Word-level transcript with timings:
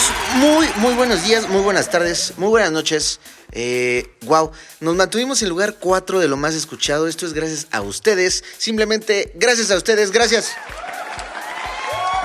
Amigos, 0.00 0.12
muy, 0.36 0.66
muy 0.76 0.94
buenos 0.94 1.24
días, 1.24 1.48
muy 1.48 1.60
buenas 1.60 1.90
tardes, 1.90 2.34
muy 2.36 2.48
buenas 2.48 2.72
noches. 2.72 3.20
Eh, 3.52 4.06
wow, 4.22 4.50
nos 4.80 4.94
mantuvimos 4.94 5.42
en 5.42 5.48
lugar 5.48 5.76
4 5.78 6.20
de 6.20 6.28
lo 6.28 6.36
más 6.36 6.54
escuchado. 6.54 7.06
Esto 7.08 7.26
es 7.26 7.32
gracias 7.34 7.66
a 7.70 7.82
ustedes. 7.82 8.42
Simplemente 8.56 9.32
gracias 9.34 9.70
a 9.70 9.76
ustedes, 9.76 10.10
gracias. 10.10 10.52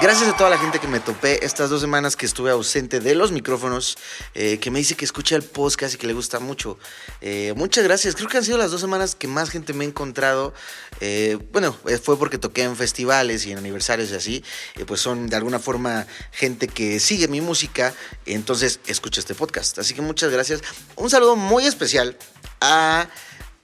Gracias 0.02 0.28
a 0.28 0.36
toda 0.36 0.50
la 0.50 0.58
gente 0.58 0.80
que 0.80 0.88
me 0.90 1.00
topé 1.00 1.46
estas 1.46 1.70
dos 1.70 1.80
semanas 1.80 2.18
que 2.18 2.26
estuve 2.26 2.52
ausente 2.52 3.00
de 3.00 3.16
los 3.16 3.32
micrófonos, 3.32 3.98
eh, 4.34 4.60
que 4.60 4.70
me 4.70 4.80
dice 4.80 4.96
que 4.96 5.06
escucha 5.06 5.38
el 5.38 5.44
podcast 5.44 5.96
y 5.96 5.98
que 5.98 6.06
le 6.06 6.12
gusta 6.12 6.40
mucho. 6.42 6.78
Eh, 7.22 7.54
muchas 7.56 7.86
gracias. 7.86 8.14
Creo 8.14 8.28
que 8.28 8.36
han 8.36 8.44
sido 8.44 8.58
las 8.58 8.72
dos 8.72 8.82
semanas 8.82 9.16
que 9.16 9.30
más 9.30 9.50
gente 9.50 9.72
me 9.72 9.86
ha 9.86 9.88
encontrado. 9.88 10.54
Eh, 11.00 11.38
bueno, 11.54 11.78
fue 12.04 12.20
porque 12.20 12.38
toqué 12.38 12.64
en 12.64 12.76
festivales 12.76 13.46
y 13.46 13.54
en 13.54 13.58
aniversarios 13.58 14.12
y 14.12 14.16
así. 14.16 14.44
pues 14.86 15.00
son 15.00 15.28
de 15.28 15.38
alguna 15.38 15.60
forma 15.60 16.06
gente 16.32 16.68
que 16.68 17.00
sigue 17.00 17.30
mi 17.30 17.40
música, 17.40 17.94
entonces 18.26 18.82
escucha 18.88 19.22
este 19.22 19.34
podcast. 19.34 19.80
Así 19.80 19.94
que 19.94 20.02
muchas 20.02 20.30
gracias. 20.30 20.62
Un 20.98 21.10
saludo 21.10 21.38
muy 21.38 21.66
especial 21.66 22.18
a 22.60 23.08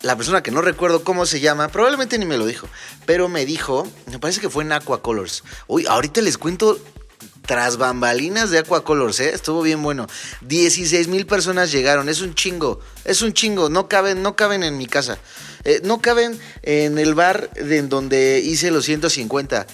la 0.02 0.16
persona 0.16 0.42
que 0.42 0.52
no 0.52 0.62
recuerdo 0.62 1.04
cómo 1.04 1.26
se 1.26 1.40
llama, 1.40 1.68
probablemente 1.70 2.18
ni 2.18 2.26
me 2.26 2.38
lo 2.38 2.46
dijo, 2.46 2.68
pero 3.06 3.30
me 3.30 3.46
dijo, 3.46 3.88
me 4.08 4.20
parece 4.20 4.42
que 4.42 4.50
fue 4.50 4.64
en 4.64 4.72
Aqua 4.72 5.02
Colors. 5.02 5.44
Uy, 5.68 5.86
ahorita 5.88 6.22
les 6.22 6.38
cuento 6.38 6.80
tras 7.46 7.78
bambalinas 7.78 8.50
de 8.50 8.60
Aqua 8.60 8.84
Colors, 8.84 9.20
¿eh? 9.20 9.32
estuvo 9.34 9.62
bien 9.62 9.82
bueno. 9.82 10.08
16 10.42 11.08
mil 11.08 11.26
personas 11.26 11.72
llegaron, 11.72 12.10
es 12.10 12.22
un 12.22 12.34
chingo, 12.34 12.80
es 13.06 13.22
un 13.22 13.34
chingo, 13.34 13.70
no 13.70 13.88
caben, 13.88 14.22
no 14.22 14.36
caben 14.36 14.64
en 14.64 14.78
mi 14.78 14.88
casa. 14.88 15.18
Eh, 15.64 15.82
no 15.84 16.02
caben 16.02 16.40
en 16.64 16.98
el 16.98 17.14
bar 17.14 17.52
de 17.52 17.78
en 17.78 17.90
donde 17.90 18.42
hice 18.44 18.72
los 18.72 18.86
150. 18.86 19.68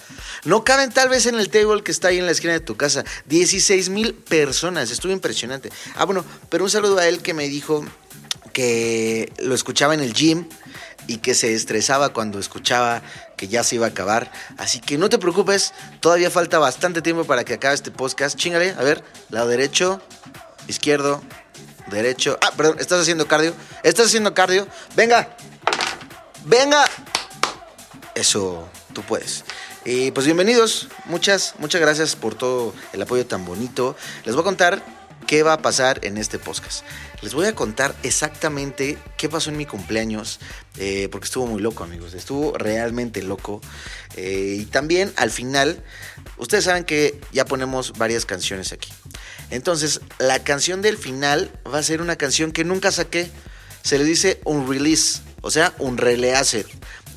No 0.44 0.64
caben 0.64 0.92
tal 0.92 1.08
vez 1.10 1.26
en 1.28 1.36
el 1.40 1.50
table 1.50 1.84
que 1.84 1.92
está 1.92 2.10
ahí 2.10 2.18
en 2.18 2.26
la 2.26 2.32
esquina 2.32 2.54
de 2.54 2.60
tu 2.60 2.76
casa. 2.76 3.06
16 3.26 3.90
mil 3.90 4.14
personas, 4.14 4.92
estuvo 4.92 5.14
impresionante. 5.14 5.70
Ah, 5.96 6.06
bueno, 6.06 6.26
pero 6.50 6.66
un 6.66 6.70
saludo 6.70 6.98
a 6.98 7.08
él 7.08 7.22
que 7.22 7.34
me 7.34 7.48
dijo 7.48 7.86
que 8.58 9.32
lo 9.38 9.54
escuchaba 9.54 9.94
en 9.94 10.00
el 10.00 10.14
gym 10.14 10.50
y 11.06 11.18
que 11.18 11.36
se 11.36 11.54
estresaba 11.54 12.10
cuando 12.10 12.40
escuchaba 12.40 13.04
que 13.36 13.48
ya 13.48 13.64
se 13.64 13.76
iba 13.76 13.86
a 13.86 13.90
acabar. 13.90 14.32
Así 14.58 14.80
que 14.80 14.98
no 14.98 15.10
te 15.10 15.20
preocupes, 15.20 15.76
todavía 16.00 16.32
falta 16.32 16.58
bastante 16.58 17.04
tiempo 17.04 17.24
para 17.26 17.44
que 17.44 17.54
acabe 17.54 17.76
este 17.76 17.92
podcast. 17.92 18.36
Chingale, 18.36 18.72
a 18.72 18.82
ver, 18.82 19.04
lado 19.30 19.48
derecho, 19.48 20.02
izquierdo, 20.68 21.22
derecho. 21.92 22.40
Ah, 22.42 22.52
perdón, 22.58 22.78
estás 22.80 23.00
haciendo 23.00 23.28
cardio. 23.28 23.54
Estás 23.84 24.08
haciendo 24.08 24.34
cardio. 24.34 24.68
Venga, 24.96 25.38
venga. 26.44 26.84
Eso, 28.16 28.68
tú 28.92 29.04
puedes. 29.04 29.46
Y 29.86 30.10
pues 30.10 30.26
bienvenidos, 30.26 30.88
muchas, 31.06 31.54
muchas 31.60 31.80
gracias 31.80 32.16
por 32.16 32.34
todo 32.34 32.74
el 32.92 33.04
apoyo 33.04 33.24
tan 33.28 33.46
bonito. 33.46 33.96
Les 34.26 34.34
voy 34.34 34.42
a 34.42 34.46
contar 34.46 34.82
qué 35.28 35.44
va 35.44 35.54
a 35.54 35.62
pasar 35.62 36.00
en 36.04 36.18
este 36.18 36.40
podcast. 36.40 36.84
Les 37.22 37.34
voy 37.34 37.48
a 37.48 37.56
contar 37.56 37.96
exactamente 38.04 38.98
qué 39.18 39.28
pasó 39.28 39.50
en 39.50 39.58
mi 39.58 39.66
cumpleaños, 39.66 40.40
eh, 40.78 41.10
porque 41.12 41.26
estuvo 41.26 41.48
muy 41.48 41.60
loco, 41.62 41.84
amigos. 41.84 42.14
Estuvo 42.14 42.56
realmente 42.56 43.24
loco. 43.24 43.60
Eh, 44.16 44.58
y 44.60 44.66
también 44.66 45.12
al 45.16 45.32
final, 45.32 45.84
ustedes 46.38 46.66
saben 46.66 46.84
que 46.84 47.20
ya 47.32 47.46
ponemos 47.46 47.94
varias 47.94 48.26
canciones 48.26 48.72
aquí. 48.72 48.94
Entonces, 49.50 50.02
la 50.20 50.44
canción 50.44 50.84
del 50.84 50.98
final 50.98 51.52
va 51.66 51.80
a 51.80 51.84
ser 51.84 52.02
una 52.02 52.18
canción 52.18 52.52
que 52.52 52.64
nunca 52.64 52.92
saqué. 52.92 53.32
Se 53.82 53.98
le 53.98 54.04
dice 54.04 54.40
un 54.44 54.70
release, 54.70 55.22
o 55.42 55.50
sea, 55.50 55.74
un 55.80 55.98
release. 55.98 56.66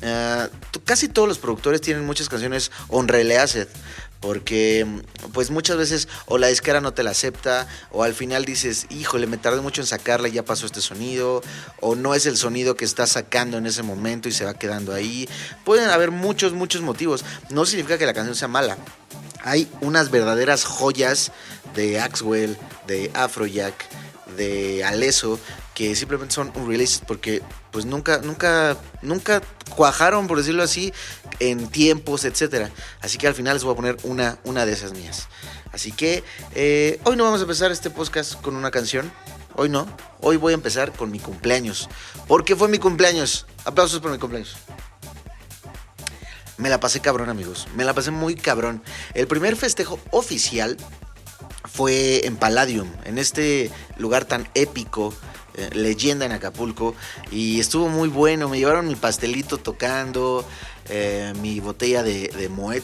Uh, 0.01 0.49
casi 0.83 1.09
todos 1.09 1.27
los 1.27 1.37
productores 1.37 1.79
tienen 1.79 2.03
muchas 2.03 2.27
canciones 2.27 2.71
on 2.87 3.07
released 3.07 3.67
porque 4.21 4.85
pues 5.33 5.49
muchas 5.51 5.75
veces 5.77 6.07
o 6.27 6.37
la 6.37 6.47
disquera 6.47 6.79
no 6.79 6.93
te 6.93 7.03
la 7.03 7.11
acepta 7.11 7.67
o 7.91 8.03
al 8.03 8.13
final 8.13 8.45
dices, 8.45 8.85
híjole, 8.89 9.27
me 9.27 9.37
tardé 9.37 9.61
mucho 9.61 9.81
en 9.81 9.87
sacarla 9.87 10.29
y 10.29 10.33
ya 10.33 10.45
pasó 10.45 10.67
este 10.67 10.79
sonido 10.79 11.41
o 11.81 11.95
no 11.95 12.13
es 12.15 12.25
el 12.27 12.37
sonido 12.37 12.75
que 12.75 12.85
está 12.85 13.07
sacando 13.07 13.57
en 13.57 13.65
ese 13.65 13.83
momento 13.83 14.29
y 14.29 14.31
se 14.31 14.45
va 14.45 14.53
quedando 14.53 14.93
ahí. 14.93 15.27
Pueden 15.65 15.89
haber 15.89 16.11
muchos, 16.11 16.53
muchos 16.53 16.81
motivos. 16.81 17.25
No 17.49 17.65
significa 17.65 17.97
que 17.97 18.05
la 18.05 18.13
canción 18.13 18.35
sea 18.35 18.47
mala. 18.47 18.77
Hay 19.43 19.67
unas 19.81 20.11
verdaderas 20.11 20.65
joyas 20.65 21.31
de 21.75 21.99
Axwell, 21.99 22.57
de 22.85 23.09
Afrojack, 23.15 23.73
de 24.37 24.83
Aleso 24.83 25.39
que 25.73 25.95
simplemente 25.95 26.35
son 26.35 26.51
un 26.55 26.87
porque 27.07 27.41
pues 27.71 27.85
nunca, 27.85 28.19
nunca, 28.19 28.77
nunca 29.01 29.41
cuajaron, 29.75 30.27
por 30.27 30.37
decirlo 30.37 30.63
así, 30.63 30.93
en 31.39 31.67
tiempos, 31.67 32.25
etcétera. 32.25 32.69
Así 33.01 33.17
que 33.17 33.27
al 33.27 33.33
final 33.33 33.55
les 33.55 33.63
voy 33.63 33.73
a 33.73 33.75
poner 33.75 33.97
una, 34.03 34.39
una 34.43 34.65
de 34.65 34.73
esas 34.73 34.93
mías. 34.93 35.27
Así 35.71 35.91
que 35.91 36.23
eh, 36.53 36.99
hoy 37.05 37.15
no 37.15 37.23
vamos 37.23 37.39
a 37.39 37.43
empezar 37.43 37.71
este 37.71 37.89
podcast 37.89 38.39
con 38.41 38.55
una 38.55 38.71
canción. 38.71 39.11
Hoy 39.55 39.69
no. 39.69 39.87
Hoy 40.19 40.37
voy 40.37 40.51
a 40.51 40.55
empezar 40.55 40.91
con 40.91 41.11
mi 41.11 41.19
cumpleaños. 41.19 41.89
Porque 42.27 42.55
fue 42.55 42.67
mi 42.67 42.77
cumpleaños. 42.77 43.47
Aplausos 43.65 43.99
por 44.01 44.11
mi 44.11 44.17
cumpleaños. 44.17 44.57
Me 46.57 46.69
la 46.69 46.79
pasé 46.79 46.99
cabrón, 46.99 47.29
amigos. 47.29 47.67
Me 47.75 47.85
la 47.85 47.93
pasé 47.93 48.11
muy 48.11 48.35
cabrón. 48.35 48.83
El 49.13 49.27
primer 49.27 49.55
festejo 49.55 49.99
oficial 50.11 50.77
fue 51.63 52.25
en 52.25 52.35
Palladium, 52.35 52.91
en 53.05 53.17
este 53.17 53.71
lugar 53.97 54.25
tan 54.25 54.47
épico 54.53 55.13
eh, 55.55 55.69
leyenda 55.73 56.25
en 56.25 56.31
Acapulco 56.31 56.95
y 57.31 57.59
estuvo 57.59 57.89
muy 57.89 58.09
bueno. 58.09 58.49
Me 58.49 58.57
llevaron 58.57 58.87
mi 58.87 58.95
pastelito 58.95 59.57
tocando, 59.57 60.45
eh, 60.89 61.33
mi 61.41 61.59
botella 61.59 62.03
de, 62.03 62.27
de 62.29 62.49
Moet 62.49 62.83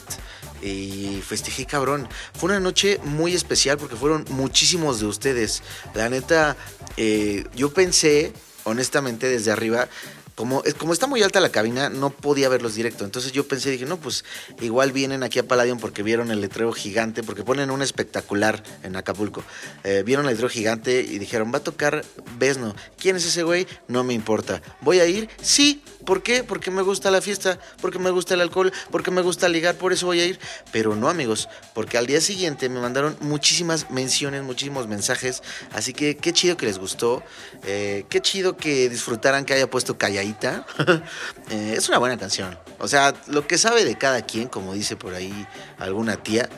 y 0.61 1.22
festejé 1.25 1.66
cabrón. 1.66 2.07
Fue 2.33 2.50
una 2.50 2.59
noche 2.59 3.00
muy 3.03 3.33
especial 3.33 3.77
porque 3.77 3.95
fueron 3.95 4.25
muchísimos 4.29 5.00
de 5.00 5.06
ustedes. 5.06 5.63
La 5.94 6.09
neta, 6.09 6.56
eh, 6.97 7.45
yo 7.56 7.72
pensé, 7.73 8.33
honestamente, 8.63 9.27
desde 9.27 9.51
arriba, 9.51 9.88
como, 10.37 10.61
como 10.77 10.93
está 10.93 11.07
muy 11.07 11.23
alta 11.23 11.39
la 11.39 11.49
cabina, 11.49 11.89
no 11.89 12.11
podía 12.11 12.47
verlos 12.47 12.75
directo. 12.75 13.03
Entonces 13.03 13.31
yo 13.31 13.47
pensé, 13.47 13.71
dije, 13.71 13.85
no, 13.85 13.97
pues 13.97 14.23
igual 14.61 14.91
vienen 14.91 15.23
aquí 15.23 15.39
a 15.39 15.47
Palladium 15.47 15.79
porque 15.79 16.03
vieron 16.03 16.29
el 16.29 16.41
letrero 16.41 16.71
gigante, 16.73 17.23
porque 17.23 17.43
ponen 17.43 17.71
un 17.71 17.81
espectacular 17.81 18.61
en 18.83 18.95
Acapulco. 18.95 19.43
Eh, 19.83 20.03
vieron 20.05 20.25
el 20.25 20.33
letrero 20.33 20.49
gigante 20.49 21.01
y 21.01 21.17
dijeron, 21.17 21.51
va 21.51 21.57
a 21.57 21.63
tocar 21.63 22.05
Besno. 22.37 22.75
¿Quién 22.99 23.15
es 23.15 23.25
ese 23.25 23.41
güey? 23.41 23.65
No 23.87 24.03
me 24.03 24.13
importa. 24.13 24.61
¿Voy 24.81 24.99
a 24.99 25.07
ir? 25.07 25.27
Sí. 25.41 25.81
¿Por 26.07 26.23
qué? 26.23 26.41
Porque 26.41 26.72
me 26.72 26.83
gusta 26.83 27.12
la 27.12 27.19
fiesta, 27.19 27.59
porque 27.81 28.00
me 28.00 28.12
gusta 28.12 28.33
el 28.33 28.39
alcohol, 28.39 28.71
porque 28.92 29.12
me 29.12 29.21
gusta 29.21 29.50
ligar, 29.50 29.75
por 29.75 29.92
eso 29.92 30.06
voy 30.06 30.21
a 30.21 30.25
ir. 30.25 30.39
Pero 30.71 30.95
no, 30.95 31.09
amigos, 31.09 31.50
porque 31.74 31.98
al 31.98 32.07
día 32.07 32.21
siguiente 32.21 32.69
me 32.69 32.80
mandaron 32.80 33.18
muchísimas 33.19 33.92
menciones, 33.92 34.42
muchísimos 34.42 34.88
mensajes. 34.88 35.44
Así 35.74 35.92
que 35.92 36.15
qué 36.15 36.31
chido 36.31 36.56
que 36.56 36.65
les 36.65 36.80
gustó. 36.80 37.24
Eh, 37.65 38.06
qué 38.07 38.21
chido 38.21 38.56
que 38.56 38.88
disfrutaran 38.88 39.44
que 39.44 39.54
haya 39.54 39.69
puesto 39.69 39.98
calladita. 39.98 40.65
Eh, 41.50 41.75
es 41.77 41.88
una 41.88 41.98
buena 41.98 42.18
canción. 42.18 42.57
O 42.80 42.89
sea, 42.89 43.13
lo 43.27 43.48
que 43.48 43.57
sabe 43.57 43.86
de 43.86 43.98
cada 43.98 44.21
quien, 44.21 44.50
como 44.50 44.74
dice 44.74 44.98
por 44.98 45.13
ahí 45.13 45.48
alguna 45.77 46.18
tía. 46.18 46.50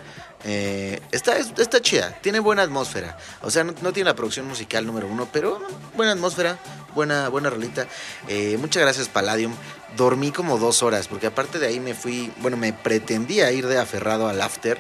Eh, 0.46 1.02
está, 1.12 1.38
está 1.38 1.82
chida, 1.82 2.18
tiene 2.22 2.40
buena 2.40 2.64
atmósfera. 2.64 3.18
O 3.42 3.52
sea, 3.52 3.64
no, 3.64 3.74
tiene 3.74 4.10
la 4.10 4.16
producción 4.16 4.48
musical 4.48 4.86
número 4.86 5.08
uno, 5.08 5.28
pero 5.32 5.62
buena 5.96 6.14
atmósfera, 6.14 6.58
buena, 7.00 7.30
buena 7.30 7.50
rolita. 7.50 7.88
Eh, 8.28 8.58
muchas 8.60 8.84
gracias, 8.84 9.08
Palladium. 9.08 9.54
Dormí 9.96 10.32
como 10.32 10.58
dos 10.58 10.84
horas, 10.84 11.08
porque 11.08 11.28
aparte 11.28 11.58
de 11.58 11.68
ahí 11.68 11.80
me 11.80 11.94
fui, 11.94 12.30
bueno, 12.42 12.58
me 12.58 12.74
pretendía 12.74 13.50
ir 13.54 13.68
de 13.68 13.78
aferrado 13.78 14.28
al 14.28 14.42
after, 14.42 14.78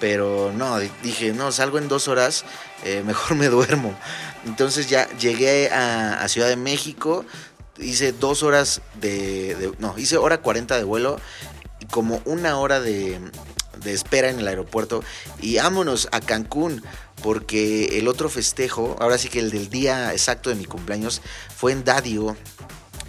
pero 0.00 0.52
no, 0.56 0.78
dije, 1.02 1.34
no, 1.34 1.52
salgo 1.52 1.76
en 1.76 1.88
dos 1.88 2.08
horas, 2.08 2.46
eh, 2.82 3.02
mejor 3.04 3.36
me 3.36 3.48
duermo. 3.48 3.94
Entonces 4.46 4.88
ya 4.88 5.06
llegué 5.18 5.68
a, 5.70 6.26
Ciudad 6.28 6.48
de 6.48 6.56
México, 6.56 7.26
hice 7.78 8.12
dos 8.12 8.42
horas 8.42 8.80
de, 8.94 9.54
de- 9.56 9.72
No, 9.80 9.98
hice 9.98 10.16
hora 10.16 10.38
40 10.38 10.78
de 10.78 10.84
vuelo 10.84 11.20
y 11.78 11.84
como 11.86 12.22
una 12.24 12.56
hora 12.56 12.80
de, 12.80 13.20
de 13.84 13.92
espera 13.92 14.30
en 14.30 14.38
el 14.38 14.48
aeropuerto. 14.48 15.04
Y 15.42 15.56
vámonos 15.58 16.08
a 16.10 16.20
Cancún, 16.20 16.82
porque 17.22 17.98
el 17.98 18.08
otro 18.08 18.28
festejo, 18.28 18.96
ahora 19.00 19.18
sí 19.18 19.28
que 19.28 19.40
el 19.40 19.50
del 19.50 19.70
día 19.70 20.12
exacto 20.12 20.50
de 20.50 20.56
mi 20.56 20.64
cumpleaños, 20.64 21.22
fue 21.54 21.72
en 21.72 21.84
Dadio. 21.84 22.36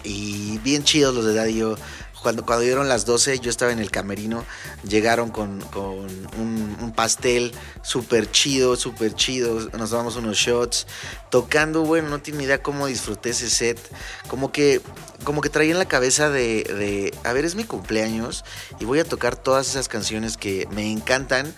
Y 0.03 0.57
bien 0.59 0.83
chidos 0.83 1.13
los 1.13 1.25
de 1.25 1.33
Dadio. 1.33 1.77
Cuando, 2.21 2.45
cuando 2.45 2.63
dieron 2.63 2.87
las 2.87 3.05
12, 3.05 3.39
yo 3.39 3.49
estaba 3.49 3.71
en 3.71 3.79
el 3.79 3.89
camerino. 3.89 4.45
Llegaron 4.87 5.31
con, 5.31 5.59
con 5.61 6.07
un, 6.37 6.93
pastel 6.95 7.51
súper 7.81 8.29
chido, 8.29 8.75
súper 8.75 9.15
chido. 9.15 9.69
Nos 9.77 9.89
damos 9.89 10.15
unos 10.17 10.37
shots. 10.37 10.85
Tocando, 11.31 11.81
bueno, 11.81 12.09
no 12.09 12.21
tiene 12.21 12.43
idea 12.43 12.61
cómo 12.61 12.85
disfruté 12.85 13.31
ese 13.31 13.49
set. 13.49 13.79
Como 14.27 14.51
que, 14.51 14.81
como 15.23 15.41
que 15.41 15.49
traía 15.49 15.71
en 15.71 15.79
la 15.79 15.87
cabeza 15.87 16.29
de, 16.29 16.63
de, 16.63 17.17
a 17.23 17.33
ver, 17.33 17.43
es 17.43 17.55
mi 17.55 17.63
cumpleaños. 17.63 18.45
Y 18.79 18.85
voy 18.85 18.99
a 18.99 19.03
tocar 19.03 19.35
todas 19.35 19.69
esas 19.69 19.87
canciones 19.87 20.37
que 20.37 20.67
me 20.71 20.91
encantan. 20.91 21.51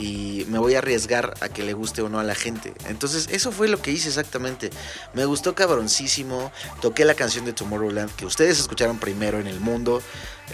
Y 0.00 0.46
me 0.48 0.58
voy 0.58 0.76
a 0.76 0.78
arriesgar 0.78 1.34
a 1.40 1.50
que 1.50 1.62
le 1.62 1.74
guste 1.74 2.00
o 2.00 2.08
no 2.08 2.18
a 2.18 2.24
la 2.24 2.34
gente. 2.34 2.72
Entonces, 2.88 3.28
eso 3.30 3.52
fue 3.52 3.68
lo 3.68 3.82
que 3.82 3.90
hice 3.90 4.08
exactamente. 4.08 4.70
Me 5.12 5.26
gustó 5.26 5.54
cabroncísimo. 5.54 6.50
Toqué 6.80 7.04
la 7.04 7.14
canción 7.14 7.44
de 7.44 7.52
Tomorrowland 7.52 8.10
que 8.16 8.24
ustedes 8.24 8.58
escucharon 8.58 8.98
primero 8.98 9.38
en 9.38 9.46
el 9.46 9.60
mundo. 9.60 10.02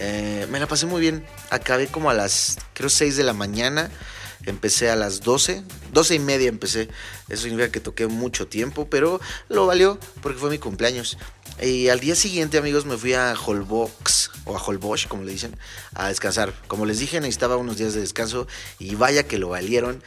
Eh, 0.01 0.49
me 0.51 0.59
la 0.59 0.67
pasé 0.67 0.87
muy 0.87 1.01
bien. 1.01 1.25
Acabé 1.51 1.87
como 1.87 2.11
a 2.11 2.15
las, 2.15 2.59
creo, 2.75 2.91
6 2.91 3.17
de 3.17 3.23
la 3.23 3.35
mañana. 3.35 3.89
Empecé 4.45 4.91
a 4.91 4.97
las 4.97 5.21
12, 5.21 5.63
12 5.93 6.15
y 6.15 6.19
media 6.19 6.49
empecé. 6.49 6.89
Eso 7.29 7.43
significa 7.43 7.73
que 7.73 7.81
toqué 7.81 8.07
mucho 8.07 8.47
tiempo, 8.47 8.89
pero 8.89 9.21
lo 9.49 9.67
valió 9.67 9.99
porque 10.23 10.39
fue 10.39 10.51
mi 10.51 10.59
cumpleaños. 10.59 11.19
Y 11.61 11.89
al 11.89 12.01
día 12.01 12.15
siguiente, 12.15 12.59
amigos, 12.59 12.85
me 12.85 12.97
fui 12.97 13.15
a 13.15 13.35
Holbox 13.35 14.31
o 14.45 14.57
a 14.57 14.63
Holbox, 14.63 15.07
como 15.07 15.25
le 15.25 15.33
dicen, 15.33 15.57
a 15.95 16.09
descansar. 16.09 16.53
Como 16.69 16.85
les 16.85 16.99
dije, 16.99 17.19
necesitaba 17.21 17.57
unos 17.57 17.79
días 17.79 17.95
de 17.95 18.01
descanso 18.01 18.47
y 18.79 18.95
vaya 18.95 19.23
que 19.27 19.39
lo 19.39 19.49
valieron. 19.49 20.03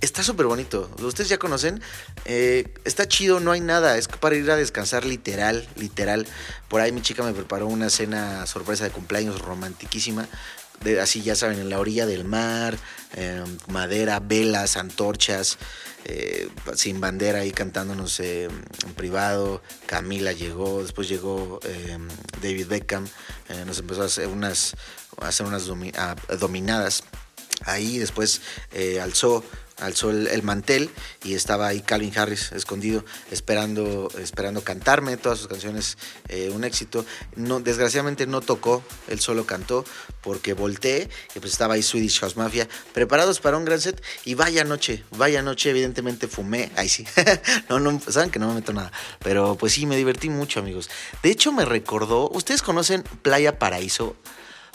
Está 0.00 0.22
súper 0.22 0.46
bonito. 0.46 0.90
Ustedes 1.02 1.28
ya 1.28 1.38
conocen. 1.38 1.82
Eh, 2.24 2.72
está 2.84 3.06
chido, 3.06 3.38
no 3.38 3.52
hay 3.52 3.60
nada. 3.60 3.98
Es 3.98 4.08
para 4.08 4.34
ir 4.34 4.50
a 4.50 4.56
descansar 4.56 5.04
literal, 5.04 5.68
literal. 5.76 6.26
Por 6.68 6.80
ahí 6.80 6.90
mi 6.90 7.02
chica 7.02 7.22
me 7.22 7.34
preparó 7.34 7.66
una 7.66 7.90
cena 7.90 8.46
sorpresa 8.46 8.84
de 8.84 8.90
cumpleaños 8.90 9.40
romantiquísima. 9.42 10.26
Así 11.00 11.20
ya 11.20 11.34
saben, 11.34 11.58
en 11.58 11.68
la 11.68 11.78
orilla 11.78 12.06
del 12.06 12.24
mar, 12.24 12.74
eh, 13.14 13.44
madera, 13.68 14.18
velas, 14.18 14.78
antorchas, 14.78 15.58
eh, 16.06 16.48
sin 16.74 17.00
bandera 17.00 17.40
ahí 17.40 17.50
cantándonos 17.50 18.18
eh, 18.20 18.44
en 18.44 18.94
privado. 18.94 19.60
Camila 19.84 20.32
llegó, 20.32 20.82
después 20.82 21.06
llegó 21.06 21.60
eh, 21.64 21.98
David 22.40 22.68
Beckham, 22.68 23.06
eh, 23.50 23.64
nos 23.66 23.78
empezó 23.78 24.02
a 24.02 24.06
hacer 24.06 24.28
unas, 24.28 24.74
a 25.20 25.28
hacer 25.28 25.44
unas 25.44 25.66
domi 25.66 25.92
dominadas. 26.38 27.04
Ahí 27.66 27.98
después 27.98 28.40
eh, 28.72 29.02
alzó 29.02 29.44
alzó 29.80 30.10
el, 30.10 30.26
el, 30.28 30.42
mantel 30.42 30.90
y 31.24 31.34
estaba 31.34 31.68
ahí 31.68 31.80
Calvin 31.80 32.16
Harris 32.16 32.52
escondido 32.52 33.04
esperando 33.30 34.08
esperando 34.18 34.62
cantarme 34.62 35.16
todas 35.16 35.38
sus 35.38 35.48
canciones 35.48 35.98
eh, 36.28 36.50
un 36.54 36.64
éxito. 36.64 37.04
No 37.36 37.60
desgraciadamente 37.60 38.26
no 38.26 38.40
tocó 38.40 38.82
él 39.08 39.20
solo 39.20 39.46
cantó 39.46 39.84
porque 40.22 40.52
volteé 40.52 41.08
y 41.34 41.40
pues 41.40 41.52
estaba 41.52 41.74
ahí 41.74 41.82
Swedish 41.82 42.20
House 42.20 42.36
Mafia 42.36 42.68
preparados 42.92 43.40
para 43.40 43.56
un 43.56 43.64
gran 43.64 43.80
set. 43.80 44.02
Y 44.24 44.34
vaya 44.34 44.64
noche 44.64 45.04
vaya 45.10 45.42
noche 45.42 45.70
evidentemente 45.70 46.28
fumé 46.28 46.70
ahí 46.76 46.88
sí 46.88 47.06
no 47.68 47.80
no 47.80 48.00
saben 48.00 48.30
que 48.30 48.38
no 48.38 48.48
me 48.48 48.54
meto 48.54 48.72
nada 48.72 48.92
pero 49.20 49.56
pues 49.56 49.72
sí 49.72 49.86
me 49.86 49.96
divertí 49.96 50.28
mucho 50.28 50.60
amigos. 50.60 50.90
De 51.22 51.30
hecho 51.30 51.52
me 51.52 51.64
recordó 51.64 52.28
ustedes 52.30 52.62
conocen 52.62 53.02
Playa 53.22 53.58
Paraíso 53.58 54.16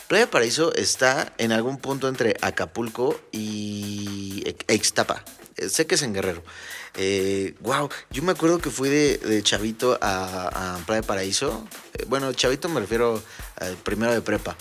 Playa 0.07 0.29
Paraíso 0.29 0.73
está 0.75 1.33
en 1.39 1.51
algún 1.51 1.77
punto 1.77 2.07
entre 2.07 2.35
Acapulco 2.41 3.19
y 3.31 4.43
Ixtapa. 4.67 5.23
Sé 5.67 5.87
que 5.87 5.95
es 5.95 6.03
en 6.03 6.13
Guerrero. 6.13 6.43
Eh, 6.95 7.55
wow, 7.61 7.89
yo 8.11 8.21
me 8.21 8.33
acuerdo 8.33 8.59
que 8.59 8.69
fui 8.69 8.89
de, 8.89 9.41
chavito 9.41 9.97
a, 10.01 10.75
a, 10.75 10.85
Playa 10.85 11.01
Paraíso. 11.01 11.67
Eh, 11.93 12.05
bueno, 12.07 12.31
chavito 12.33 12.69
me 12.69 12.81
refiero 12.81 13.21
al 13.55 13.75
primero 13.77 14.13
de 14.13 14.21
prepa. 14.21 14.55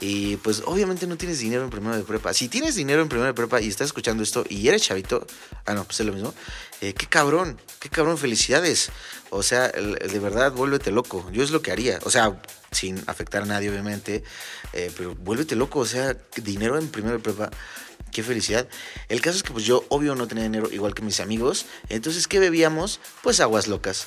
Y 0.00 0.36
pues 0.36 0.62
obviamente 0.64 1.06
no 1.06 1.16
tienes 1.16 1.40
dinero 1.40 1.64
en 1.64 1.70
primero 1.70 1.96
de 1.96 2.04
prepa. 2.04 2.32
Si 2.32 2.48
tienes 2.48 2.76
dinero 2.76 3.02
en 3.02 3.08
primero 3.08 3.26
de 3.26 3.34
prepa 3.34 3.60
y 3.60 3.68
estás 3.68 3.86
escuchando 3.86 4.22
esto 4.22 4.44
y 4.48 4.68
eres 4.68 4.82
chavito, 4.82 5.26
ah, 5.66 5.74
no, 5.74 5.84
pues 5.84 5.98
es 6.00 6.06
lo 6.06 6.12
mismo. 6.12 6.34
Eh, 6.80 6.94
qué 6.94 7.06
cabrón, 7.06 7.60
qué 7.80 7.88
cabrón, 7.88 8.16
felicidades. 8.16 8.90
O 9.30 9.42
sea, 9.42 9.68
de 9.68 10.18
verdad, 10.20 10.52
vuélvete 10.52 10.90
loco. 10.92 11.28
Yo 11.32 11.42
es 11.42 11.50
lo 11.50 11.62
que 11.62 11.72
haría. 11.72 11.98
O 12.04 12.10
sea, 12.10 12.40
sin 12.70 13.02
afectar 13.06 13.42
a 13.42 13.46
nadie, 13.46 13.70
obviamente. 13.70 14.22
Eh, 14.72 14.92
pero 14.96 15.16
vuélvete 15.16 15.56
loco. 15.56 15.80
O 15.80 15.86
sea, 15.86 16.16
dinero 16.36 16.78
en 16.78 16.88
primero 16.88 17.16
de 17.16 17.22
prepa. 17.22 17.50
Qué 18.12 18.22
felicidad. 18.22 18.68
El 19.08 19.20
caso 19.20 19.36
es 19.36 19.42
que 19.42 19.52
pues 19.52 19.64
yo 19.64 19.84
obvio 19.88 20.14
no 20.14 20.28
tenía 20.28 20.44
dinero 20.44 20.70
igual 20.72 20.94
que 20.94 21.02
mis 21.02 21.20
amigos. 21.20 21.66
Entonces, 21.88 22.28
¿qué 22.28 22.38
bebíamos? 22.38 23.00
Pues 23.22 23.40
aguas 23.40 23.66
locas. 23.66 24.06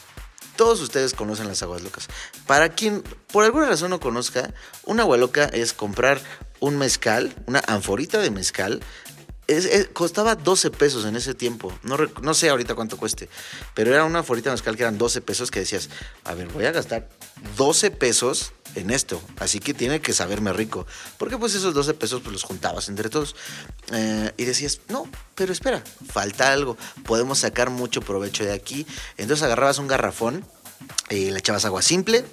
Todos 0.62 0.80
ustedes 0.82 1.16
conocen 1.16 1.48
las 1.48 1.64
aguas 1.64 1.82
locas. 1.82 2.08
Para 2.46 2.70
quien 2.70 3.02
por 3.32 3.44
alguna 3.44 3.66
razón 3.66 3.90
no 3.90 4.00
conozca, 4.00 4.54
una 4.84 5.02
agua 5.02 5.18
loca 5.18 5.46
es 5.46 5.74
comprar 5.74 6.22
un 6.60 6.78
mezcal, 6.78 7.34
una 7.48 7.64
anforita 7.66 8.20
de 8.20 8.30
mezcal. 8.30 8.80
Costaba 9.94 10.36
12 10.36 10.72
pesos 10.72 11.06
en 11.06 11.16
ese 11.16 11.34
tiempo. 11.34 11.72
No, 11.84 11.98
no, 12.22 12.34
sé 12.34 12.50
ahorita 12.50 12.76
cuánto 12.76 12.98
cueste. 12.98 13.30
Pero 13.74 13.94
era 13.94 14.06
una 14.06 14.20
anforita 14.20 14.50
de 14.50 14.56
mezcal 14.56 14.76
que 14.76 14.84
eran 14.84 14.98
12 14.98 15.22
pesos 15.22 15.52
que 15.52 15.60
decías, 15.60 15.90
a 16.24 16.34
ver, 16.34 16.48
voy 16.50 16.66
a 16.66 16.72
gastar 16.72 17.10
12 17.58 17.92
pesos 17.92 18.54
en 18.76 18.92
esto. 18.92 19.22
Así 19.40 19.60
que 19.60 19.74
tiene 19.74 20.02
que 20.02 20.14
saberme 20.14 20.54
rico. 20.54 20.86
Porque 21.18 21.38
pues 21.38 21.56
esos 21.56 21.74
12 21.74 21.94
pesos 21.96 22.22
pues 22.22 22.34
los 22.34 22.44
juntabas 22.44 22.90
entre 22.90 23.10
todos. 23.10 23.36
Eh, 23.92 24.32
y 24.38 24.46
decías, 24.46 24.82
no, 24.90 25.08
pero 25.36 25.52
espera, 25.52 25.84
falta 26.12 26.52
algo. 26.52 26.78
Podemos 27.06 27.40
sacar 27.40 27.70
mucho 27.70 28.02
provecho 28.02 28.44
de 28.44 28.54
aquí. 28.54 28.86
Entonces 29.18 29.44
agarrabas 29.44 29.80
un 29.80 29.88
garrafón, 29.88 30.46
y 31.10 31.32
le 31.32 31.40
echabas 31.40 31.66
agua 31.66 31.82
simple, 31.82 32.26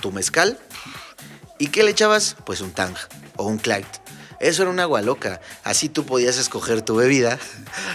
tu 0.00 0.12
mezcal. 0.12 0.58
¿Y 1.58 1.68
qué 1.68 1.82
le 1.82 1.90
echabas? 1.90 2.36
Pues 2.44 2.60
un 2.60 2.72
tang 2.72 2.94
o 3.36 3.44
un 3.44 3.58
Clyde. 3.58 3.86
Eso 4.40 4.62
era 4.62 4.70
un 4.70 4.80
agua 4.80 5.02
loca. 5.02 5.40
Así 5.64 5.88
tú 5.88 6.04
podías 6.04 6.38
escoger 6.38 6.82
tu 6.82 6.96
bebida. 6.96 7.38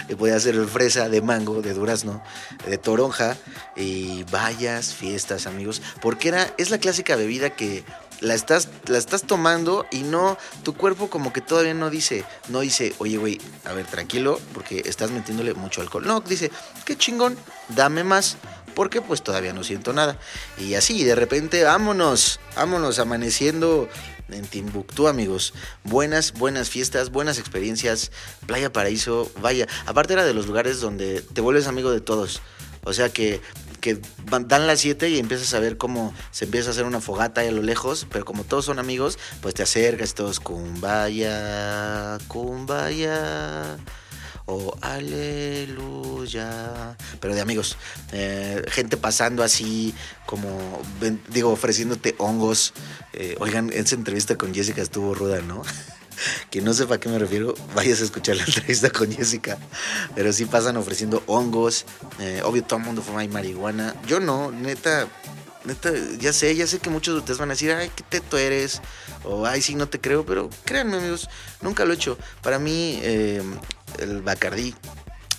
Y 0.10 0.16
podías 0.16 0.38
hacer 0.38 0.66
fresa, 0.68 1.08
de 1.08 1.22
mango, 1.22 1.62
de 1.62 1.74
durazno, 1.74 2.22
de 2.66 2.78
toronja. 2.78 3.38
Y 3.76 4.24
vayas 4.24 4.94
fiestas, 4.94 5.48
amigos. 5.48 5.82
Porque 6.02 6.30
era, 6.30 6.54
es 6.58 6.70
la 6.72 6.78
clásica 6.78 7.16
bebida 7.16 7.52
que 7.52 7.84
la 8.20 8.34
estás, 8.34 8.70
la 8.88 8.98
estás 8.98 9.24
tomando 9.24 9.86
y 9.92 10.02
no, 10.02 10.38
tu 10.64 10.74
cuerpo 10.74 11.10
como 11.10 11.34
que 11.34 11.42
todavía 11.42 11.74
no 11.74 11.90
dice, 11.90 12.24
no 12.50 12.62
dice, 12.62 12.94
oye, 13.00 13.18
güey, 13.18 13.40
a 13.66 13.74
ver, 13.74 13.86
tranquilo, 13.86 14.40
porque 14.54 14.84
estás 14.86 15.12
metiéndole 15.12 15.54
mucho 15.54 15.82
alcohol. 15.82 16.06
No, 16.06 16.22
dice, 16.22 16.52
qué 16.86 16.98
chingón, 16.98 17.38
dame 17.70 18.04
más 18.04 18.38
porque 18.74 19.02
pues 19.02 19.22
todavía 19.22 19.54
no 19.54 19.64
siento 19.64 19.94
nada. 19.94 20.18
Y 20.58 20.74
así, 20.76 21.04
de 21.04 21.16
repente, 21.16 21.64
vámonos, 21.64 22.40
vámonos, 22.56 23.00
amaneciendo 23.00 23.88
en 24.30 24.46
Timbuktu, 24.46 25.08
amigos. 25.08 25.54
Buenas, 25.84 26.34
buenas 26.34 26.70
fiestas, 26.70 27.12
buenas 27.12 27.40
experiencias. 27.40 28.12
Playa 28.46 28.72
Paraíso, 28.72 29.32
vaya. 29.42 29.68
Aparte 29.86 30.14
era 30.14 30.26
de 30.26 30.34
los 30.34 30.48
lugares 30.48 30.82
donde 30.82 31.22
te 31.22 31.42
vuelves 31.42 31.68
amigo 31.68 31.92
de 31.92 32.02
todos. 32.02 32.42
O 32.86 32.94
sea 32.94 33.10
que, 33.10 33.42
que 33.80 34.00
dan 34.26 34.68
las 34.68 34.82
7 34.82 35.10
y 35.10 35.20
empiezas 35.20 35.54
a 35.54 35.60
ver 35.60 35.78
cómo 35.78 36.14
se 36.32 36.46
empieza 36.46 36.70
a 36.70 36.72
hacer 36.72 36.86
una 36.86 37.02
fogata 37.02 37.42
a 37.42 37.52
lo 37.52 37.62
lejos, 37.62 38.08
pero 38.12 38.26
como 38.26 38.44
todos 38.44 38.66
son 38.66 38.80
amigos, 38.80 39.18
pues 39.42 39.54
te 39.54 39.64
acercas 39.64 40.14
todos, 40.14 40.40
kumbaya, 40.40 42.18
kumbaya 42.28 43.78
o 44.46 44.76
aleluya. 44.82 46.54
Pero 47.20 47.36
de 47.36 47.42
amigos, 47.42 47.78
eh, 48.12 48.64
gente 48.68 48.98
pasando 48.98 49.44
así, 49.44 49.94
como, 50.26 50.82
digo, 51.30 51.52
ofreciéndote 51.52 52.16
hongos. 52.18 52.74
Eh, 53.14 53.36
oigan, 53.40 53.72
esa 53.74 53.96
entrevista 53.96 54.38
con 54.38 54.54
Jessica 54.54 54.82
estuvo 54.82 55.14
ruda, 55.14 55.42
¿no? 55.42 55.62
Quien 56.50 56.66
no 56.66 56.74
sepa 56.74 56.96
a 56.96 57.00
qué 57.00 57.10
me 57.10 57.20
refiero, 57.20 57.54
vayas 57.76 58.02
a 58.02 58.04
escuchar 58.04 58.36
la 58.36 58.44
entrevista 58.48 58.90
con 58.90 59.12
Jessica. 59.12 59.58
Pero 60.16 60.34
sí 60.34 60.46
pasan 60.46 60.78
ofreciendo 60.78 61.24
hongos. 61.28 61.86
Eh, 62.20 62.42
obvio, 62.44 62.64
todo 62.64 62.80
el 62.80 62.86
mundo 62.86 63.02
fuma 63.02 63.26
marihuana. 63.28 63.96
Yo 64.08 64.20
no, 64.20 64.52
neta. 64.52 65.08
Neta, 65.66 65.94
ya 66.20 66.34
sé, 66.34 66.54
ya 66.58 66.68
sé 66.68 66.80
que 66.80 66.90
muchos 66.90 67.14
de 67.14 67.20
ustedes 67.22 67.40
van 67.40 67.50
a 67.50 67.54
decir, 67.54 67.72
ay, 67.72 67.90
qué 67.96 68.04
teto 68.04 68.38
eres, 68.38 68.82
o 69.24 69.46
ay, 69.46 69.62
sí, 69.62 69.76
no 69.76 69.88
te 69.88 70.02
creo, 70.02 70.26
pero 70.26 70.50
créanme, 70.66 70.98
amigos, 70.98 71.30
nunca 71.62 71.86
lo 71.86 71.94
he 71.94 71.96
hecho. 71.96 72.18
Para 72.42 72.60
mí, 72.60 73.00
eh, 73.02 73.42
el 74.00 74.22
Bacardí, 74.22 74.76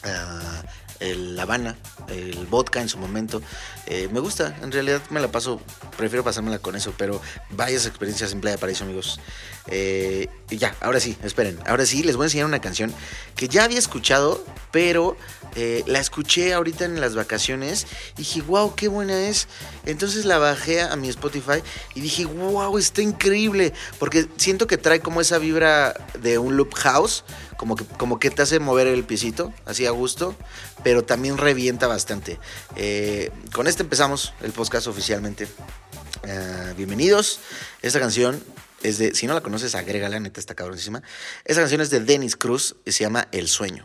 uh, 0.04 0.66
el 1.00 1.38
Habana, 1.38 1.76
el 2.08 2.46
vodka 2.46 2.80
en 2.80 2.88
su 2.88 2.99
momento. 2.99 3.42
Eh, 3.87 4.08
me 4.12 4.20
gusta, 4.20 4.56
en 4.62 4.73
realidad 4.73 5.02
me 5.11 5.20
la 5.20 5.28
paso, 5.28 5.61
prefiero 5.96 6.25
pasármela 6.25 6.58
con 6.58 6.76
eso, 6.76 6.94
pero 6.96 7.20
varias 7.50 7.87
experiencias 7.87 8.32
en 8.32 8.40
Playa 8.40 8.58
Paraíso, 8.58 8.84
amigos. 8.84 9.20
Eh, 9.68 10.28
ya, 10.50 10.76
ahora 10.80 11.00
sí, 11.00 11.16
esperen, 11.23 11.59
ahora 11.66 11.87
sí 11.87 12.02
les 12.02 12.16
voy 12.16 12.25
a 12.25 12.26
enseñar 12.26 12.47
una 12.47 12.61
canción 12.61 12.92
que 13.35 13.49
ya 13.49 13.64
había 13.64 13.78
escuchado, 13.78 14.44
pero 14.71 15.16
eh, 15.56 15.83
la 15.87 16.00
escuché 16.00 16.52
ahorita 16.52 16.85
en 16.85 17.00
las 17.00 17.14
vacaciones 17.14 17.87
y 18.16 18.23
dije, 18.23 18.42
wow, 18.42 18.75
qué 18.75 18.88
buena 18.88 19.28
es. 19.28 19.49
Entonces 19.87 20.25
la 20.25 20.38
bajé 20.38 20.83
a 20.83 20.94
mi 20.97 21.09
Spotify 21.09 21.62
y 21.94 22.00
dije, 22.00 22.25
wow, 22.26 22.76
está 22.76 23.02
increíble, 23.02 23.73
porque 23.99 24.28
siento 24.37 24.66
que 24.66 24.76
trae 24.76 25.00
como 25.00 25.21
esa 25.21 25.38
vibra 25.38 25.94
de 26.21 26.38
un 26.38 26.56
loop 26.56 26.75
house, 26.75 27.25
como 27.56 27.76
que, 27.76 27.85
como 27.85 28.18
que 28.18 28.30
te 28.30 28.42
hace 28.42 28.59
mover 28.59 28.87
el 28.87 29.04
pisito, 29.04 29.52
así 29.64 29.87
a 29.87 29.90
gusto, 29.90 30.35
pero 30.83 31.04
también 31.04 31.38
revienta 31.38 31.87
bastante. 31.87 32.38
Eh, 32.76 33.30
con 33.52 33.66
este 33.66 33.83
empezamos 33.83 34.35
el 34.42 34.52
podcast 34.52 34.88
oficialmente. 34.88 35.49
Eh, 36.26 36.75
bienvenidos. 36.76 37.40
Esta 37.83 38.00
canción 38.00 38.42
es 38.84 38.98
de, 38.98 39.14
si 39.14 39.26
no 39.26 39.34
la 39.34 39.40
conoces, 39.40 39.74
agrégala, 39.74 40.20
neta 40.20 40.38
está 40.38 40.54
cabronísima. 40.54 41.02
Esta 41.44 41.62
canción 41.62 41.80
es 41.80 41.90
de 41.90 42.00
Dennis 42.00 42.36
Cruz 42.36 42.76
y 42.84 42.92
se 42.92 43.04
llama 43.04 43.26
El 43.32 43.48
Sueño. 43.48 43.84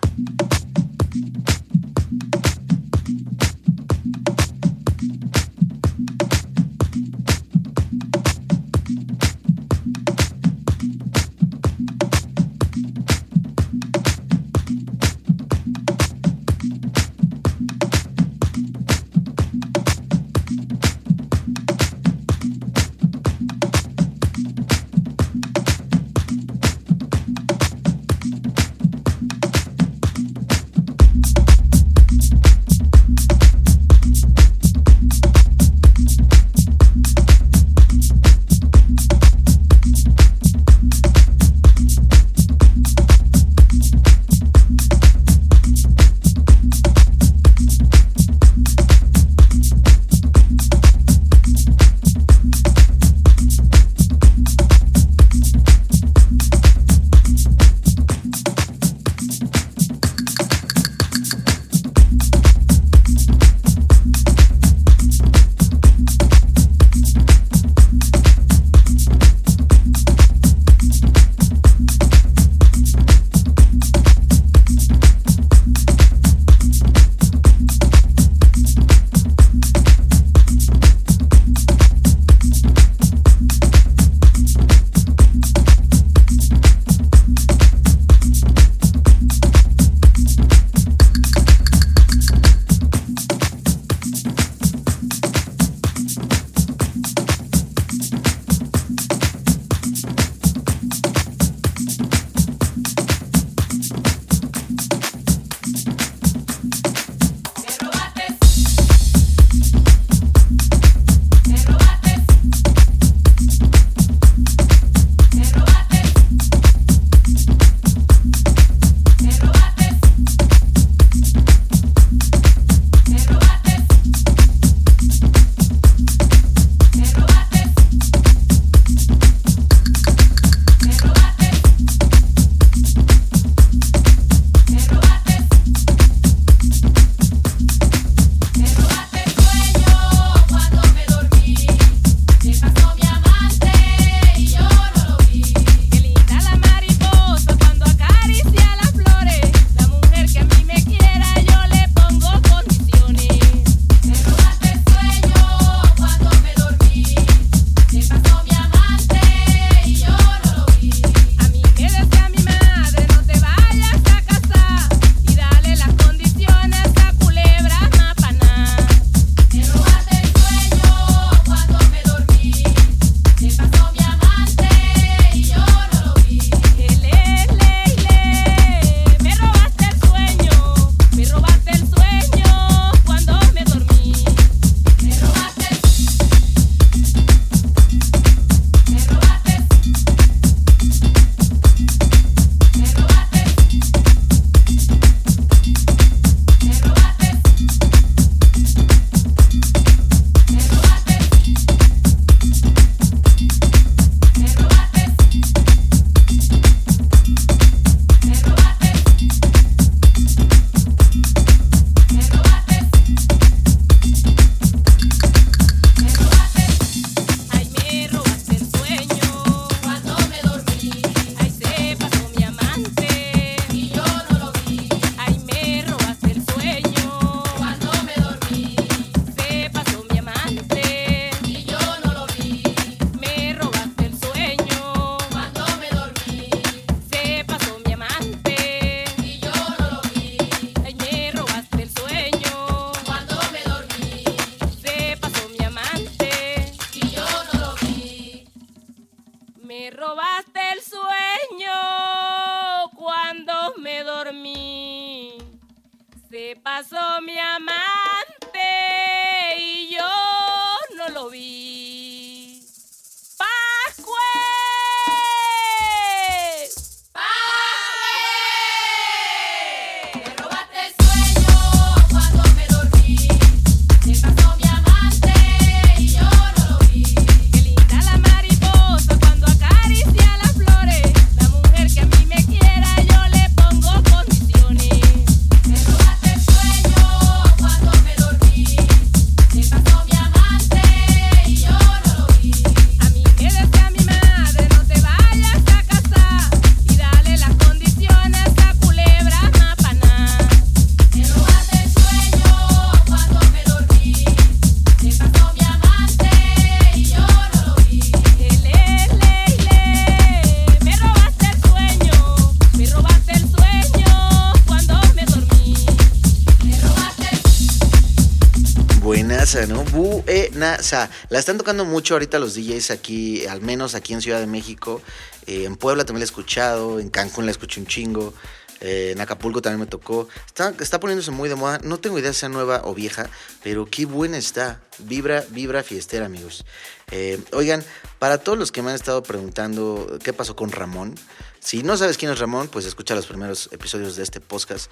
Buenaza, 319.70 319.74
¿no? 319.74 319.84
Buenaza. 319.86 321.10
La 321.30 321.40
están 321.40 321.58
tocando 321.58 321.86
mucho 321.86 322.16
ahorita 322.16 322.40
los 322.40 322.56
DJs 322.56 322.92
aquí, 322.92 323.46
al 323.46 323.62
menos 323.62 323.96
aquí 323.96 324.14
en 324.14 324.22
Ciudad 324.22 324.40
de 324.40 324.48
México. 324.48 325.02
Eh, 325.48 325.66
en 325.66 325.76
Puebla 325.76 326.06
también 326.06 326.22
la 326.22 326.24
he 326.24 326.26
escuchado, 326.26 327.00
en 327.00 327.10
Cancún 327.10 327.46
la 327.46 327.52
escuché 327.52 327.80
un 327.80 327.88
chingo. 327.88 328.34
eh, 328.82 329.12
en 329.12 329.20
Acapulco 329.20 329.62
también 329.62 329.82
me 329.82 329.86
tocó. 329.88 330.28
Está, 330.46 330.74
está 330.80 331.00
poniéndose 331.00 331.32
muy 331.32 331.50
de 331.50 331.56
moda. 331.56 331.80
No 331.84 332.00
tengo 332.00 332.18
idea 332.18 332.32
si 332.34 332.40
sea 332.42 332.50
nueva 332.50 332.82
o 332.86 332.94
vieja, 332.96 333.30
pero 333.64 333.86
qué 333.86 334.06
buena 334.06 334.38
está. 334.38 334.82
Vibra, 335.00 335.44
vibra 335.50 335.84
fiestera, 335.84 336.26
amigos. 336.26 336.66
Eh, 337.12 337.42
oigan, 337.52 337.84
para 338.20 338.38
todos 338.38 338.58
los 338.58 338.72
que 338.72 338.82
me 338.82 338.90
han 338.90 338.96
estado 338.96 339.22
preguntando 339.24 340.18
qué 340.24 340.32
pasó 340.34 340.56
con 340.56 340.72
Ramón, 340.72 341.16
si 341.60 341.84
no 341.84 341.98
sabes 341.98 342.18
quién 342.18 342.32
es 342.32 342.40
Ramón, 342.40 342.70
pues 342.70 342.86
escucha 342.86 343.16
los 343.16 343.28
primeros 343.28 343.70
episodios 343.74 344.16
de 344.16 344.24
este 344.24 344.40
podcast. 344.40 344.90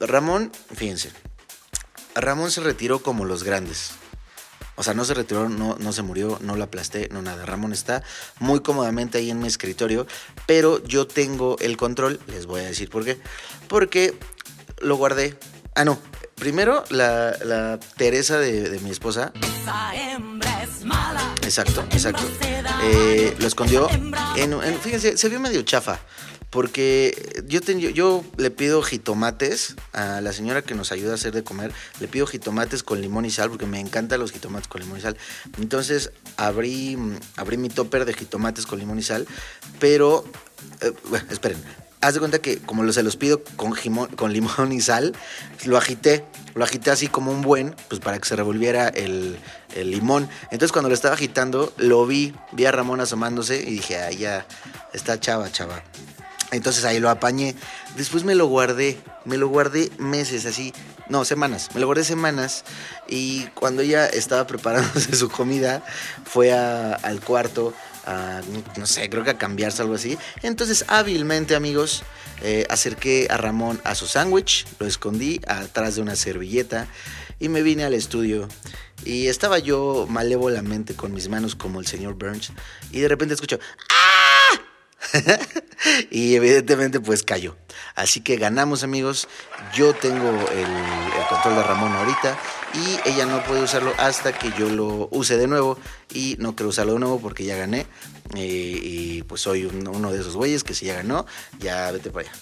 Ramón, 0.00 0.50
fíjense, 0.74 1.10
Ramón 2.14 2.50
se 2.50 2.60
retiró 2.60 3.00
como 3.02 3.24
los 3.24 3.44
grandes. 3.44 3.90
O 4.76 4.84
sea, 4.84 4.94
no 4.94 5.04
se 5.04 5.14
retiró, 5.14 5.48
no, 5.48 5.76
no 5.80 5.92
se 5.92 6.02
murió, 6.02 6.38
no 6.40 6.54
lo 6.54 6.62
aplasté, 6.64 7.08
no 7.10 7.20
nada. 7.20 7.44
Ramón 7.44 7.72
está 7.72 8.02
muy 8.38 8.60
cómodamente 8.60 9.18
ahí 9.18 9.30
en 9.30 9.40
mi 9.40 9.48
escritorio, 9.48 10.06
pero 10.46 10.82
yo 10.84 11.06
tengo 11.08 11.56
el 11.58 11.76
control, 11.76 12.20
les 12.28 12.46
voy 12.46 12.60
a 12.60 12.64
decir 12.64 12.88
por 12.88 13.04
qué. 13.04 13.20
Porque 13.66 14.16
lo 14.80 14.96
guardé. 14.96 15.36
Ah, 15.74 15.84
no. 15.84 15.98
Primero, 16.36 16.84
la, 16.90 17.36
la 17.44 17.80
Teresa 17.96 18.38
de, 18.38 18.70
de 18.70 18.78
mi 18.78 18.90
esposa, 18.90 19.32
Esa 19.42 19.94
hembra 19.96 20.62
es 20.62 20.84
mala. 20.84 21.34
Exacto, 21.42 21.82
exacto. 21.90 22.22
Eh, 22.84 23.34
lo 23.40 23.46
escondió. 23.48 23.88
En, 24.36 24.52
en- 24.52 24.80
fíjense, 24.80 25.16
se 25.18 25.28
vio 25.28 25.40
medio 25.40 25.62
chafa. 25.62 25.98
Porque 26.50 27.42
yo, 27.46 27.60
yo- 27.60 28.24
le 28.38 28.50
pido 28.50 28.82
jitomates 28.82 29.76
a 29.92 30.20
la 30.20 30.32
señora 30.32 30.62
que 30.62 30.74
nos 30.74 30.92
ayuda 30.92 31.12
a 31.12 31.14
hacer 31.16 31.32
de 31.34 31.44
comer. 31.44 31.72
Le 32.00 32.08
pido 32.08 32.26
jitomates 32.26 32.82
con 32.82 33.00
limón 33.00 33.24
y 33.26 33.30
sal 33.30 33.50
porque 33.50 33.66
me 33.66 33.80
encantan 33.80 34.20
los 34.20 34.32
jitomates 34.32 34.66
con 34.68 34.80
limón 34.80 34.98
y 34.98 35.02
sal. 35.02 35.16
Entonces 35.58 36.10
abrí, 36.36 36.96
abrí 37.36 37.56
mi 37.58 37.68
topper 37.68 38.04
de 38.06 38.14
jitomates 38.14 38.64
con 38.66 38.78
limón 38.78 38.98
y 38.98 39.02
sal. 39.02 39.26
Pero, 39.78 40.24
eh, 40.80 40.92
bueno, 41.10 41.26
esperen. 41.30 41.62
Haz 42.00 42.14
de 42.14 42.20
cuenta 42.20 42.38
que 42.38 42.58
como 42.58 42.90
se 42.92 43.02
los 43.02 43.16
pido 43.16 43.42
con, 43.56 43.74
con 44.16 44.32
limón 44.32 44.72
y 44.72 44.80
sal, 44.80 45.14
lo 45.64 45.76
agité. 45.76 46.24
Lo 46.54 46.64
agité 46.64 46.90
así 46.90 47.08
como 47.08 47.30
un 47.30 47.42
buen, 47.42 47.74
pues 47.88 48.00
para 48.00 48.18
que 48.18 48.26
se 48.28 48.36
revolviera 48.36 48.88
el, 48.88 49.36
el 49.74 49.90
limón. 49.90 50.28
Entonces 50.44 50.72
cuando 50.72 50.88
lo 50.88 50.94
estaba 50.94 51.14
agitando, 51.14 51.72
lo 51.76 52.06
vi, 52.06 52.34
vi 52.52 52.64
a 52.66 52.72
Ramón 52.72 53.00
asomándose 53.00 53.60
y 53.60 53.70
dije, 53.72 53.98
ah, 53.98 54.10
ya, 54.12 54.46
está 54.94 55.20
chava, 55.20 55.50
chava. 55.52 55.82
Entonces 56.50 56.84
ahí 56.84 56.98
lo 56.98 57.10
apañé. 57.10 57.54
Después 57.96 58.24
me 58.24 58.34
lo 58.34 58.46
guardé, 58.46 58.98
me 59.24 59.36
lo 59.36 59.48
guardé 59.48 59.90
meses 59.98 60.46
así, 60.46 60.72
no, 61.08 61.24
semanas. 61.24 61.68
Me 61.74 61.80
lo 61.80 61.86
guardé 61.86 62.04
semanas 62.04 62.64
y 63.06 63.46
cuando 63.54 63.82
ella 63.82 64.06
estaba 64.06 64.46
preparándose 64.46 65.14
su 65.16 65.28
comida, 65.28 65.82
fue 66.24 66.52
al 66.52 67.20
cuarto 67.20 67.74
a, 68.06 68.40
no 68.76 68.86
sé, 68.86 69.10
creo 69.10 69.24
que 69.24 69.30
a 69.30 69.38
cambiarse 69.38 69.82
algo 69.82 69.94
así. 69.94 70.18
Entonces 70.42 70.84
hábilmente, 70.88 71.54
amigos, 71.54 72.02
eh, 72.42 72.66
acerqué 72.70 73.28
a 73.30 73.36
Ramón 73.36 73.80
a 73.84 73.94
su 73.94 74.06
sándwich, 74.06 74.66
lo 74.78 74.86
escondí 74.86 75.40
atrás 75.46 75.96
de 75.96 76.02
una 76.02 76.16
servilleta 76.16 76.86
y 77.38 77.48
me 77.48 77.62
vine 77.62 77.84
al 77.84 77.94
estudio. 77.94 78.48
Y 79.04 79.28
estaba 79.28 79.58
yo 79.58 80.06
malévolamente 80.08 80.94
con 80.94 81.12
mis 81.12 81.28
manos 81.28 81.54
como 81.54 81.80
el 81.80 81.86
señor 81.86 82.14
Burns 82.14 82.52
y 82.90 83.00
de 83.00 83.08
repente 83.08 83.34
escucho 83.34 83.58
¡Ah! 83.90 84.27
y 86.10 86.34
evidentemente 86.34 87.00
pues 87.00 87.22
cayó. 87.22 87.56
Así 87.94 88.20
que 88.20 88.36
ganamos 88.36 88.82
amigos. 88.82 89.28
Yo 89.74 89.94
tengo 89.94 90.28
el, 90.28 90.66
control 91.28 91.56
de 91.56 91.62
Ramón 91.62 91.92
ahorita 91.92 92.38
y 92.74 93.08
ella 93.10 93.26
no 93.26 93.42
puede 93.44 93.62
usarlo 93.62 93.92
hasta 93.98 94.32
que 94.36 94.52
yo 94.58 94.68
lo 94.68 95.08
use 95.10 95.36
de 95.36 95.46
nuevo 95.46 95.78
y 96.12 96.36
no 96.38 96.54
quiero 96.56 96.70
usarlo 96.70 96.94
de 96.94 97.00
nuevo 97.00 97.20
porque 97.20 97.44
ya 97.44 97.56
gané 97.56 97.86
eh, 98.34 98.80
y 98.82 99.22
pues 99.24 99.42
soy 99.42 99.64
un- 99.66 99.86
uno 99.88 100.10
de 100.12 100.20
esos 100.20 100.36
güeyes 100.36 100.64
que 100.64 100.74
si 100.74 100.86
ya 100.86 100.94
ganó, 100.94 101.26
ya 101.58 101.90
vete 101.90 102.10
para 102.10 102.28
allá. 102.28 102.38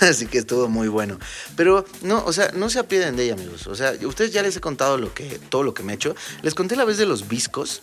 Así 0.00 0.26
que 0.26 0.38
estuvo 0.38 0.68
muy 0.68 0.88
bueno. 0.88 1.18
Pero 1.56 1.84
no, 2.02 2.24
o 2.24 2.32
sea, 2.32 2.50
no 2.54 2.70
se 2.70 2.78
apieden 2.78 3.16
de 3.16 3.24
ella, 3.24 3.34
amigos. 3.34 3.66
O 3.66 3.74
sea, 3.74 3.92
ustedes 4.04 4.32
ya 4.32 4.42
les 4.42 4.56
he 4.56 4.60
contado 4.60 4.96
lo 4.98 5.12
que, 5.12 5.24
todo 5.48 5.62
lo 5.62 5.74
que 5.74 5.82
me 5.82 5.92
he 5.92 5.96
hecho. 5.96 6.14
Les 6.42 6.54
conté 6.54 6.76
la 6.76 6.84
vez 6.84 6.98
de 6.98 7.06
los 7.06 7.28
viscos. 7.28 7.82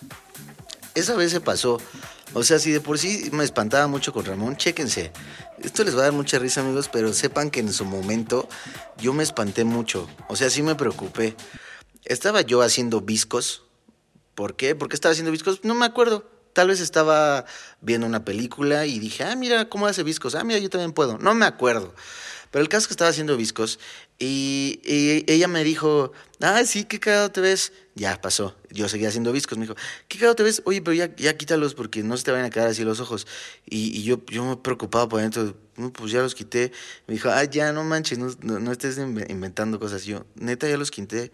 Esa 0.97 1.13
vez 1.13 1.29
se 1.29 1.41
pasó. 1.41 1.79
O 2.33 2.41
sea, 2.41 2.57
si 2.57 2.71
de 2.71 2.81
por 2.81 2.97
sí 2.97 3.29
me 3.31 3.43
espantaba 3.43 3.85
mucho 3.85 4.11
con 4.11 4.25
Ramón, 4.25 4.57
chéquense. 4.57 5.11
Esto 5.61 5.83
les 5.83 5.95
va 5.95 5.99
a 5.99 6.03
dar 6.05 6.11
mucha 6.11 6.39
risa, 6.39 6.61
amigos, 6.61 6.89
pero 6.91 7.13
sepan 7.13 7.51
que 7.51 7.59
en 7.59 7.71
su 7.71 7.85
momento 7.85 8.49
yo 8.97 9.13
me 9.13 9.21
espanté 9.21 9.63
mucho. 9.63 10.09
O 10.27 10.35
sea, 10.35 10.49
sí 10.49 10.63
me 10.63 10.73
preocupé. 10.73 11.35
Estaba 12.03 12.41
yo 12.41 12.63
haciendo 12.63 12.99
viscos. 12.99 13.61
¿Por 14.33 14.55
qué? 14.55 14.73
¿Por 14.73 14.89
qué 14.89 14.95
estaba 14.95 15.11
haciendo 15.11 15.31
viscos? 15.31 15.59
No 15.63 15.75
me 15.75 15.85
acuerdo. 15.85 16.27
Tal 16.53 16.69
vez 16.69 16.79
estaba 16.79 17.45
viendo 17.79 18.07
una 18.07 18.25
película 18.25 18.87
y 18.87 18.97
dije, 18.97 19.23
ah, 19.23 19.35
mira 19.35 19.69
cómo 19.69 19.85
hace 19.85 20.01
viscos. 20.01 20.33
Ah, 20.33 20.43
mira, 20.43 20.57
yo 20.57 20.71
también 20.71 20.93
puedo. 20.93 21.19
No 21.19 21.35
me 21.35 21.45
acuerdo. 21.45 21.93
Pero 22.51 22.61
el 22.63 22.69
caso 22.69 22.83
es 22.83 22.87
que 22.87 22.93
estaba 22.93 23.09
haciendo 23.09 23.35
viscos 23.37 23.79
y, 24.19 24.79
y 24.83 25.23
ella 25.31 25.47
me 25.47 25.63
dijo, 25.63 26.11
ah, 26.41 26.63
sí, 26.65 26.85
qué 26.85 26.99
cagado 26.99 27.31
te 27.31 27.41
ves. 27.41 27.73
Ya 27.95 28.19
pasó. 28.21 28.55
Yo 28.69 28.87
seguía 28.89 29.09
haciendo 29.09 29.31
viscos. 29.31 29.57
Me 29.57 29.65
dijo, 29.65 29.75
qué 30.07 30.17
cagado 30.17 30.35
te 30.35 30.43
ves. 30.43 30.61
Oye, 30.65 30.81
pero 30.81 30.93
ya, 30.93 31.15
ya 31.15 31.35
quítalos 31.37 31.73
porque 31.75 32.03
no 32.03 32.15
se 32.17 32.23
te 32.23 32.31
vayan 32.31 32.45
a 32.45 32.49
quedar 32.49 32.67
así 32.67 32.83
los 32.83 32.99
ojos. 32.99 33.27
Y, 33.65 33.97
y 33.97 34.03
yo, 34.03 34.23
yo 34.27 34.45
me 34.45 34.57
preocupaba 34.57 35.07
por 35.09 35.21
dentro. 35.21 35.55
"No, 35.75 35.91
pues 35.93 36.11
ya 36.11 36.21
los 36.21 36.33
quité. 36.35 36.71
Me 37.07 37.15
dijo, 37.15 37.29
ah, 37.29 37.43
ya, 37.43 37.71
no 37.71 37.83
manches, 37.83 38.17
no, 38.17 38.59
no, 38.59 38.71
estés 38.71 38.97
inve- 38.97 39.29
inventando 39.29 39.79
cosas. 39.79 40.05
Y 40.05 40.11
yo, 40.11 40.25
neta, 40.35 40.67
ya 40.67 40.77
los 40.77 40.89
quité. 40.91 41.31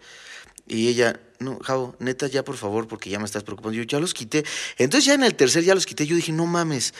Y 0.66 0.88
ella, 0.88 1.20
no, 1.44 1.58
Javo, 1.60 1.94
neta, 1.98 2.26
ya 2.26 2.42
por 2.42 2.56
favor, 2.56 2.88
porque 2.88 3.10
ya 3.10 3.18
me 3.18 3.26
estás 3.26 3.44
preocupando. 3.44 3.76
Yo 3.76 3.84
ya 3.84 4.00
los 4.00 4.14
quité. 4.14 4.44
Entonces 4.78 5.04
ya 5.04 5.14
en 5.14 5.22
el 5.22 5.34
tercer 5.34 5.62
ya 5.62 5.74
los 5.74 5.86
quité. 5.86 6.06
Yo 6.06 6.16
dije, 6.16 6.32
no 6.32 6.46
mames, 6.46 6.94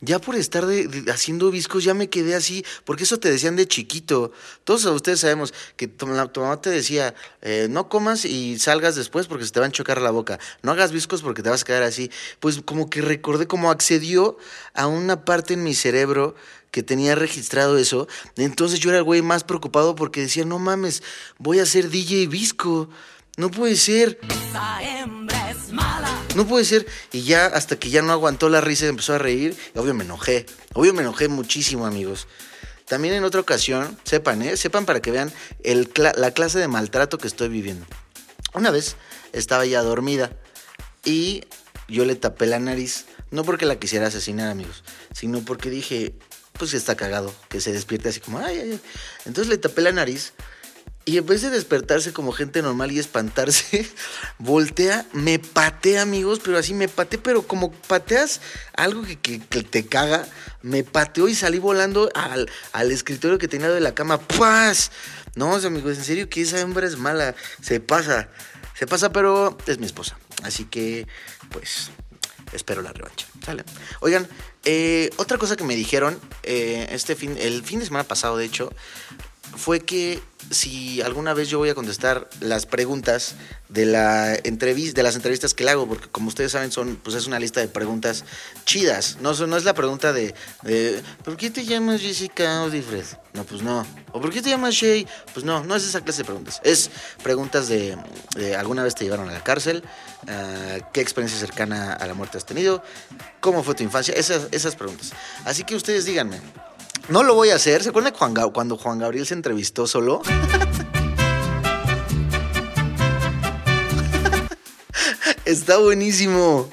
ya 0.00 0.18
por 0.18 0.34
estar 0.36 0.66
haciendo 1.12 1.50
viscos 1.50 1.84
ya 1.84 1.92
me 1.92 2.08
quedé 2.08 2.34
así, 2.34 2.64
porque 2.84 3.04
eso 3.04 3.18
te 3.20 3.30
decían 3.30 3.56
de 3.56 3.68
chiquito. 3.68 4.32
Todos 4.64 4.86
ustedes 4.86 5.20
sabemos 5.20 5.52
que 5.76 5.88
tu, 5.88 6.06
mamá 6.06 6.60
te 6.60 6.70
decía, 6.70 7.14
eh, 7.42 7.66
no 7.68 7.88
comas 7.88 8.24
y 8.24 8.58
salgas 8.58 8.96
después 8.96 9.26
porque 9.26 9.44
se 9.44 9.52
te 9.52 9.60
va 9.60 9.66
a 9.66 9.68
enchocar 9.68 10.00
la 10.00 10.10
boca. 10.10 10.38
No 10.62 10.72
hagas 10.72 10.92
viscos 10.92 11.22
porque 11.22 11.42
te 11.42 11.50
vas 11.50 11.62
a 11.62 11.64
quedar 11.66 11.82
así. 11.82 12.10
Pues 12.40 12.60
como 12.64 12.88
que 12.88 13.02
recordé 13.02 13.46
cómo 13.46 13.70
accedió 13.70 14.38
a 14.72 14.86
una 14.86 15.24
parte 15.24 15.54
en 15.54 15.62
mi 15.62 15.74
cerebro 15.74 16.34
que 16.70 16.82
tenía 16.82 17.14
registrado 17.14 17.78
eso. 17.78 18.08
Entonces 18.36 18.80
yo 18.80 18.90
era 18.90 18.98
el 18.98 19.04
güey 19.04 19.22
más 19.22 19.44
preocupado 19.44 19.94
porque 19.94 20.22
decía, 20.22 20.44
no 20.44 20.58
mames, 20.58 21.02
voy 21.38 21.58
a 21.58 21.66
ser 21.66 21.90
DJ 21.90 22.26
Visco. 22.28 22.88
No 23.40 23.50
puede 23.50 23.74
ser. 23.74 24.18
No 26.36 26.46
puede 26.46 26.66
ser. 26.66 26.86
Y 27.10 27.22
ya 27.22 27.46
hasta 27.46 27.78
que 27.78 27.88
ya 27.88 28.02
no 28.02 28.12
aguantó 28.12 28.50
la 28.50 28.60
risa 28.60 28.84
y 28.84 28.88
empezó 28.88 29.14
a 29.14 29.18
reír, 29.18 29.56
y 29.74 29.78
obvio 29.78 29.94
me 29.94 30.04
enojé. 30.04 30.44
Obvio 30.74 30.92
me 30.92 31.00
enojé 31.00 31.28
muchísimo, 31.28 31.86
amigos. 31.86 32.26
También 32.84 33.14
en 33.14 33.24
otra 33.24 33.40
ocasión, 33.40 33.98
sepan, 34.04 34.42
¿eh? 34.42 34.58
Sepan 34.58 34.84
para 34.84 35.00
que 35.00 35.10
vean 35.10 35.32
el 35.64 35.90
la 35.94 36.32
clase 36.32 36.58
de 36.58 36.68
maltrato 36.68 37.16
que 37.16 37.28
estoy 37.28 37.48
viviendo. 37.48 37.86
Una 38.52 38.70
vez 38.70 38.96
estaba 39.32 39.64
ya 39.64 39.80
dormida 39.80 40.32
y 41.06 41.44
yo 41.88 42.04
le 42.04 42.16
tapé 42.16 42.44
la 42.44 42.58
nariz, 42.58 43.06
no 43.30 43.42
porque 43.42 43.64
la 43.64 43.78
quisiera 43.78 44.08
asesinar, 44.08 44.50
amigos, 44.50 44.84
sino 45.14 45.42
porque 45.46 45.70
dije, 45.70 46.14
pues 46.58 46.74
está 46.74 46.94
cagado, 46.94 47.34
que 47.48 47.62
se 47.62 47.72
despierte 47.72 48.10
así 48.10 48.20
como, 48.20 48.38
ay, 48.40 48.58
ay, 48.58 48.70
ay. 48.72 48.80
Entonces 49.24 49.48
le 49.48 49.56
tapé 49.56 49.80
la 49.80 49.92
nariz 49.92 50.34
Y 51.06 51.16
en 51.16 51.26
vez 51.26 51.42
de 51.42 51.50
despertarse 51.50 52.12
como 52.12 52.30
gente 52.30 52.62
normal 52.62 52.92
y 52.92 52.98
espantarse, 52.98 53.90
voltea, 54.38 55.06
me 55.12 55.38
patea, 55.38 56.02
amigos, 56.02 56.40
pero 56.44 56.58
así 56.58 56.74
me 56.74 56.88
pateé, 56.88 57.18
pero 57.18 57.42
como 57.46 57.72
pateas 57.72 58.40
algo 58.76 59.02
que, 59.02 59.18
que- 59.18 59.40
que 59.40 59.62
te 59.62 59.86
caga, 59.86 60.26
me 60.62 60.84
pateó 60.84 61.26
y 61.28 61.34
salí 61.34 61.58
volando 61.58 62.10
al, 62.14 62.50
al 62.72 62.92
escritorio 62.92 63.38
que 63.38 63.48
tenía 63.48 63.70
de 63.70 63.80
la 63.80 63.94
cama. 63.94 64.18
¡Paz! 64.20 64.90
No, 65.34 65.54
amigos, 65.56 65.96
en 65.96 66.04
serio 66.04 66.28
que 66.28 66.42
esa 66.42 66.60
hembra 66.60 66.86
es 66.86 66.96
mala. 66.96 67.34
Se 67.62 67.80
pasa, 67.80 68.28
se 68.78 68.86
pasa, 68.86 69.10
pero 69.10 69.56
es 69.66 69.78
mi 69.78 69.86
esposa. 69.86 70.18
Así 70.42 70.64
que, 70.66 71.06
pues, 71.50 71.90
espero 72.52 72.82
la 72.82 72.92
revancha. 72.92 73.26
¿Sale? 73.44 73.64
Oigan, 74.00 74.28
eh, 74.64 75.08
otra 75.16 75.38
cosa 75.38 75.56
que 75.56 75.64
me 75.64 75.74
dijeron 75.76 76.20
eh, 76.42 76.88
este 76.90 77.16
fin, 77.16 77.36
el 77.38 77.62
fin 77.64 77.78
de 77.78 77.86
semana 77.86 78.04
pasado, 78.04 78.36
de 78.36 78.44
hecho, 78.44 78.70
fue 79.56 79.80
que 79.80 80.22
si 80.50 81.00
alguna 81.02 81.34
vez 81.34 81.48
yo 81.48 81.58
voy 81.58 81.68
a 81.68 81.74
contestar 81.74 82.28
las 82.40 82.66
preguntas 82.66 83.34
de 83.68 83.86
la 83.86 84.34
entrevista, 84.34 84.96
de 84.96 85.02
las 85.02 85.14
entrevistas 85.14 85.54
que 85.54 85.64
le 85.64 85.70
hago, 85.70 85.86
porque 85.86 86.08
como 86.08 86.28
ustedes 86.28 86.52
saben, 86.52 86.72
son, 86.72 86.96
pues 86.96 87.14
es 87.14 87.26
una 87.26 87.38
lista 87.38 87.60
de 87.60 87.68
preguntas 87.68 88.24
chidas. 88.64 89.18
No, 89.20 89.32
no 89.32 89.56
es 89.56 89.64
la 89.64 89.74
pregunta 89.74 90.12
de, 90.12 90.34
¿por 91.24 91.36
qué 91.36 91.50
te 91.50 91.64
llamas 91.64 92.00
Jessica 92.00 92.62
Odifred? 92.62 93.04
No, 93.34 93.44
pues 93.44 93.62
no. 93.62 93.86
¿O 94.12 94.20
por 94.20 94.32
qué 94.32 94.42
te 94.42 94.50
llamas 94.50 94.74
Shay? 94.74 95.06
Pues 95.32 95.44
no, 95.44 95.62
no 95.62 95.76
es 95.76 95.84
esa 95.84 96.00
clase 96.00 96.22
de 96.22 96.24
preguntas. 96.24 96.60
Es 96.64 96.90
preguntas 97.22 97.68
de, 97.68 97.96
de 98.34 98.56
alguna 98.56 98.82
vez 98.82 98.94
te 98.94 99.04
llevaron 99.04 99.28
a 99.28 99.32
la 99.32 99.44
cárcel, 99.44 99.84
Ah, 100.28 100.78
qué 100.92 101.00
experiencia 101.00 101.38
cercana 101.38 101.94
a 101.94 102.06
la 102.06 102.14
muerte 102.14 102.36
has 102.36 102.44
tenido, 102.44 102.82
cómo 103.40 103.62
fue 103.62 103.74
tu 103.74 103.82
infancia, 103.82 104.14
esas, 104.14 104.48
esas 104.50 104.76
preguntas. 104.76 105.12
Así 105.44 105.64
que 105.64 105.74
ustedes 105.74 106.04
díganme. 106.04 106.40
No 107.08 107.22
lo 107.22 107.34
voy 107.34 107.50
a 107.50 107.56
hacer. 107.56 107.82
¿Se 107.82 107.88
acuerdan 107.90 108.12
cuando 108.52 108.76
Juan 108.76 108.98
Gabriel 108.98 109.26
se 109.26 109.34
entrevistó 109.34 109.86
solo? 109.86 110.22
Está 115.44 115.78
buenísimo. 115.78 116.70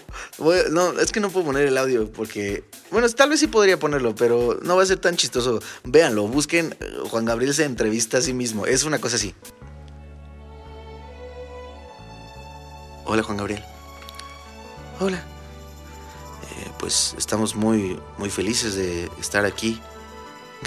No, 0.71 0.99
es 0.99 1.11
que 1.11 1.19
no 1.19 1.31
puedo 1.31 1.47
poner 1.47 1.67
el 1.67 1.77
audio 1.77 2.11
porque. 2.11 2.63
Bueno, 2.91 3.09
tal 3.09 3.29
vez 3.31 3.39
sí 3.39 3.47
podría 3.47 3.79
ponerlo, 3.79 4.13
pero 4.15 4.59
no 4.61 4.75
va 4.75 4.83
a 4.83 4.85
ser 4.85 4.99
tan 4.99 5.15
chistoso. 5.15 5.59
Véanlo, 5.83 6.27
busquen. 6.27 6.75
eh, 6.79 6.97
Juan 7.09 7.25
Gabriel 7.25 7.53
se 7.53 7.65
entrevista 7.65 8.19
a 8.19 8.21
sí 8.21 8.33
mismo. 8.33 8.65
Es 8.67 8.83
una 8.83 8.99
cosa 8.99 9.15
así. 9.15 9.33
Hola, 13.05 13.23
Juan 13.23 13.37
Gabriel. 13.37 13.63
Hola. 14.99 15.17
Eh, 15.17 16.71
pues 16.77 17.15
estamos 17.17 17.55
muy, 17.55 17.99
muy 18.17 18.29
felices 18.29 18.75
de 18.75 19.09
estar 19.19 19.43
aquí. 19.45 19.81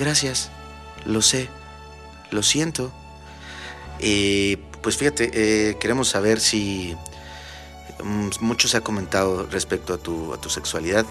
Gracias. 0.00 0.48
Lo 1.04 1.20
sé. 1.20 1.50
Lo 2.30 2.42
siento. 2.42 2.90
Eh, 3.98 4.56
pues 4.82 4.96
fíjate, 4.96 5.30
eh, 5.34 5.76
queremos 5.78 6.08
saber 6.08 6.40
si 6.40 6.96
mm, 8.02 8.30
mucho 8.40 8.66
se 8.66 8.78
ha 8.78 8.80
comentado 8.80 9.46
respecto 9.50 9.92
a 9.92 9.98
tu, 9.98 10.32
a 10.32 10.40
tu 10.40 10.48
sexualidad. 10.48 11.04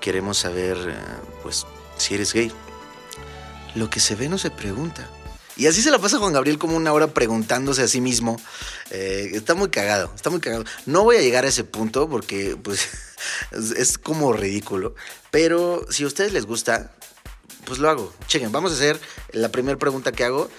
Queremos 0.00 0.38
saber, 0.38 0.78
eh, 0.78 0.94
pues, 1.42 1.66
si 1.98 2.14
eres 2.14 2.32
gay. 2.32 2.50
Lo 3.74 3.90
que 3.90 4.00
se 4.00 4.14
ve 4.14 4.30
no 4.30 4.38
se 4.38 4.50
pregunta. 4.50 5.10
Y 5.58 5.66
así 5.66 5.82
se 5.82 5.90
la 5.90 5.98
pasa 5.98 6.18
Juan 6.18 6.32
Gabriel 6.32 6.56
como 6.56 6.74
una 6.74 6.94
hora 6.94 7.08
preguntándose 7.08 7.82
a 7.82 7.88
sí 7.88 8.00
mismo. 8.00 8.40
Está 8.90 9.54
muy 9.54 9.68
cagado, 9.68 10.10
está 10.14 10.30
muy 10.30 10.40
cagado. 10.40 10.64
No 10.86 11.04
voy 11.04 11.16
a 11.16 11.20
llegar 11.20 11.44
a 11.44 11.48
ese 11.48 11.64
punto 11.64 12.08
porque, 12.08 12.56
pues, 12.56 12.88
es, 13.52 13.72
es 13.72 13.98
como 13.98 14.32
ridículo. 14.32 14.94
Pero 15.30 15.86
si 15.90 16.04
a 16.04 16.06
ustedes 16.06 16.32
les 16.32 16.46
gusta, 16.46 16.92
pues 17.64 17.78
lo 17.78 17.88
hago. 17.88 18.12
Chequen, 18.26 18.52
vamos 18.52 18.72
a 18.72 18.74
hacer 18.74 19.00
la 19.32 19.50
primera 19.50 19.78
pregunta 19.78 20.12
que 20.12 20.24
hago 20.24 20.50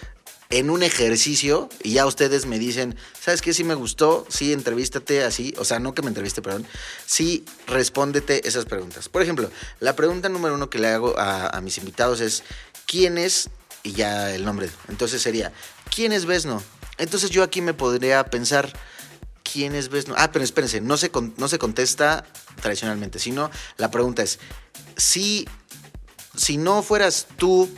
en 0.53 0.69
un 0.69 0.83
ejercicio 0.83 1.67
y 1.81 1.93
ya 1.93 2.05
ustedes 2.05 2.45
me 2.45 2.59
dicen, 2.59 2.95
¿sabes 3.19 3.41
qué? 3.41 3.53
Sí 3.53 3.63
me 3.63 3.73
gustó, 3.73 4.27
sí, 4.29 4.53
entrevístate 4.53 5.23
así, 5.23 5.55
o 5.57 5.65
sea, 5.65 5.79
no 5.79 5.95
que 5.95 6.03
me 6.03 6.09
entreviste, 6.09 6.43
perdón, 6.43 6.67
sí, 7.07 7.43
respóndete 7.65 8.47
esas 8.47 8.65
preguntas. 8.65 9.09
Por 9.09 9.23
ejemplo, 9.23 9.49
la 9.79 9.95
pregunta 9.95 10.29
número 10.29 10.53
uno 10.53 10.69
que 10.69 10.77
le 10.77 10.89
hago 10.89 11.15
a, 11.17 11.59
mis 11.61 11.79
invitados 11.79 12.19
es, 12.19 12.43
¿quién 12.85 13.17
es? 13.17 13.49
Y 13.81 13.93
ya 13.93 14.33
el 14.33 14.45
nombre. 14.45 14.69
Entonces 14.89 15.23
sería, 15.23 15.51
¿quién 15.93 16.11
es 16.11 16.25
Besno? 16.25 16.61
Entonces 16.99 17.31
yo 17.31 17.41
aquí 17.41 17.61
me 17.61 17.73
podría 17.73 18.23
pensar, 18.25 18.71
¿quién 19.41 19.73
es 19.73 19.89
Besno? 19.89 20.13
Ah, 20.19 20.31
pero 20.31 20.45
espérense, 20.45 20.81
no 20.81 20.97
se, 20.97 21.11
no 21.37 21.47
se 21.47 21.57
contesta 21.57 22.25
tradicionalmente, 22.61 23.17
sino 23.17 23.49
la 23.77 23.89
pregunta 23.89 24.21
es, 24.21 24.37
si, 24.97 25.47
si 26.35 26.57
no 26.57 26.83
fueras 26.83 27.27
tú 27.37 27.69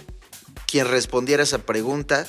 quien 0.68 0.88
respondiera 0.88 1.44
esa 1.44 1.60
pregunta, 1.60 2.26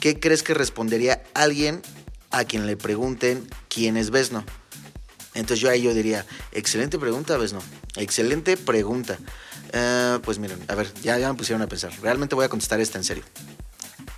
¿qué 0.00 0.18
crees 0.18 0.42
que 0.42 0.54
respondería 0.54 1.22
alguien 1.34 1.82
a 2.30 2.44
quien 2.44 2.66
le 2.66 2.76
pregunten 2.76 3.48
quién 3.68 3.96
es 3.96 4.10
Besno? 4.10 4.44
Entonces 5.34 5.60
yo 5.60 5.68
ahí 5.68 5.82
yo 5.82 5.92
diría, 5.94 6.24
excelente 6.52 6.98
pregunta, 6.98 7.36
Besno. 7.36 7.60
Excelente 7.96 8.56
pregunta. 8.56 9.18
Eh, 9.72 10.18
pues 10.22 10.38
miren, 10.38 10.62
a 10.68 10.74
ver, 10.76 10.92
ya, 11.02 11.18
ya 11.18 11.28
me 11.32 11.36
pusieron 11.36 11.62
a 11.62 11.66
pensar. 11.66 11.92
Realmente 12.00 12.36
voy 12.36 12.44
a 12.44 12.48
contestar 12.48 12.80
esta 12.80 12.98
en 12.98 13.04
serio. 13.04 13.24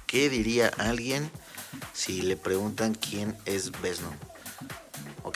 ¿Qué 0.06 0.28
diría 0.28 0.70
alguien 0.76 1.30
si 1.94 2.22
le 2.22 2.36
preguntan 2.36 2.94
quién 2.94 3.36
es 3.46 3.72
Besno? 3.80 4.12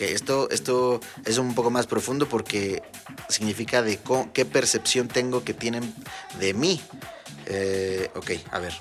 Ok, 0.00 0.06
esto, 0.12 0.48
esto 0.50 0.98
es 1.26 1.36
un 1.36 1.54
poco 1.54 1.70
más 1.70 1.86
profundo 1.86 2.26
porque 2.26 2.82
significa 3.28 3.82
de 3.82 3.98
co- 3.98 4.30
qué 4.32 4.46
percepción 4.46 5.08
tengo 5.08 5.44
que 5.44 5.52
tienen 5.52 5.94
de 6.38 6.54
mí. 6.54 6.80
Eh, 7.44 8.10
ok, 8.16 8.30
a 8.50 8.60
ver. 8.60 8.72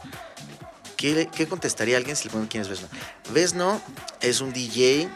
¿Qué, 0.96 1.28
qué 1.36 1.46
contestaría 1.46 1.98
alguien 1.98 2.16
si 2.16 2.26
le 2.26 2.30
preguntan 2.30 2.48
quién 2.50 2.62
es 2.62 2.70
Vesno? 2.70 2.88
Vesno 3.34 3.82
es 4.22 4.40
un 4.40 4.54
DJ 4.54 5.10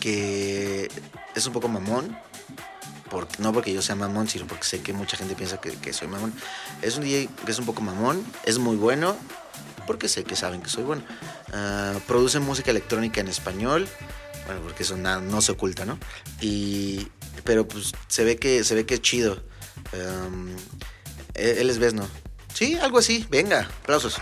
que 0.00 0.90
es 1.34 1.46
un 1.46 1.54
poco 1.54 1.68
mamón. 1.68 2.14
Porque, 3.10 3.36
no 3.42 3.52
porque 3.54 3.72
yo 3.72 3.80
sea 3.80 3.94
mamón, 3.96 4.28
sino 4.28 4.46
porque 4.46 4.64
sé 4.64 4.82
que 4.82 4.92
mucha 4.92 5.16
gente 5.16 5.34
piensa 5.34 5.58
que, 5.62 5.70
que 5.72 5.94
soy 5.94 6.08
mamón. 6.08 6.34
Es 6.82 6.96
un 6.98 7.04
DJ 7.04 7.28
que 7.46 7.50
es 7.52 7.58
un 7.58 7.64
poco 7.64 7.80
mamón, 7.80 8.22
es 8.44 8.58
muy 8.58 8.76
bueno, 8.76 9.16
porque 9.86 10.08
sé 10.08 10.24
que 10.24 10.36
saben 10.36 10.60
que 10.60 10.68
soy 10.68 10.84
bueno. 10.84 11.02
Ah, 11.54 11.94
produce 12.06 12.38
música 12.38 12.70
electrónica 12.70 13.20
en 13.22 13.28
español, 13.28 13.88
porque 14.58 14.82
eso 14.82 14.96
na- 14.96 15.20
no 15.20 15.40
se 15.42 15.52
oculta, 15.52 15.84
¿no? 15.84 15.98
Y, 16.40 17.08
pero 17.44 17.66
pues 17.68 17.92
se 18.08 18.24
ve 18.24 18.36
que, 18.36 18.64
se 18.64 18.74
ve 18.74 18.86
que 18.86 18.94
es 18.94 19.02
chido. 19.02 19.42
Él, 21.34 21.58
él 21.58 21.70
es 21.70 21.78
Vesno. 21.78 22.06
Sí, 22.54 22.76
algo 22.76 22.98
así. 22.98 23.26
Venga, 23.30 23.68
aplausos. 23.82 24.16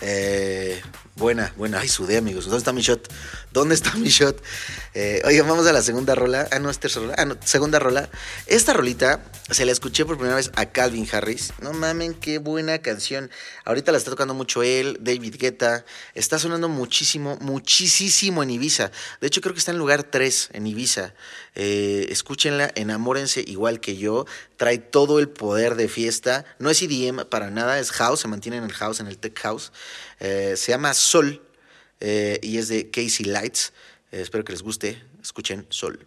Eh, 0.00 0.80
buena, 1.16 1.52
buena. 1.56 1.80
Ay, 1.80 1.88
sudé, 1.88 2.16
amigos. 2.18 2.44
¿Dónde 2.44 2.58
está 2.58 2.72
mi 2.72 2.82
shot? 2.82 3.12
¿Dónde 3.56 3.74
está 3.74 3.94
mi 3.94 4.10
shot? 4.10 4.38
Eh, 4.92 5.22
oigan, 5.24 5.48
vamos 5.48 5.66
a 5.66 5.72
la 5.72 5.80
segunda 5.80 6.14
rola. 6.14 6.46
Ah, 6.52 6.58
no, 6.58 6.68
es 6.68 6.78
tercera 6.78 7.06
rola. 7.06 7.14
Ah, 7.16 7.24
no, 7.24 7.38
segunda 7.42 7.78
rola. 7.78 8.10
Esta 8.46 8.74
rolita 8.74 9.24
se 9.50 9.64
la 9.64 9.72
escuché 9.72 10.04
por 10.04 10.18
primera 10.18 10.36
vez 10.36 10.50
a 10.56 10.66
Calvin 10.66 11.08
Harris. 11.10 11.54
No 11.62 11.72
mamen, 11.72 12.12
qué 12.12 12.36
buena 12.36 12.80
canción. 12.82 13.30
Ahorita 13.64 13.92
la 13.92 13.98
está 13.98 14.10
tocando 14.10 14.34
mucho 14.34 14.62
él, 14.62 14.98
David 15.00 15.36
Guetta. 15.38 15.86
Está 16.14 16.38
sonando 16.38 16.68
muchísimo, 16.68 17.38
muchísimo 17.40 18.42
en 18.42 18.50
Ibiza. 18.50 18.90
De 19.22 19.28
hecho, 19.28 19.40
creo 19.40 19.54
que 19.54 19.60
está 19.60 19.72
en 19.72 19.78
lugar 19.78 20.02
3 20.02 20.50
en 20.52 20.66
Ibiza. 20.66 21.14
Eh, 21.54 22.08
escúchenla, 22.10 22.70
enamórense 22.74 23.42
igual 23.46 23.80
que 23.80 23.96
yo. 23.96 24.26
Trae 24.58 24.76
todo 24.76 25.18
el 25.18 25.30
poder 25.30 25.76
de 25.76 25.88
fiesta. 25.88 26.44
No 26.58 26.68
es 26.68 26.82
EDM 26.82 27.24
para 27.24 27.50
nada, 27.50 27.78
es 27.78 27.90
house, 27.90 28.20
se 28.20 28.28
mantiene 28.28 28.58
en 28.58 28.64
el 28.64 28.74
house, 28.74 29.00
en 29.00 29.06
el 29.06 29.16
tech 29.16 29.38
house. 29.38 29.72
Eh, 30.20 30.56
se 30.58 30.72
llama 30.72 30.92
Sol 30.92 31.45
eh, 32.00 32.38
y 32.42 32.58
es 32.58 32.68
de 32.68 32.90
Casey 32.90 33.26
Lights. 33.26 33.72
Eh, 34.12 34.20
espero 34.20 34.44
que 34.44 34.52
les 34.52 34.62
guste. 34.62 35.02
Escuchen 35.22 35.66
Sol. 35.68 36.04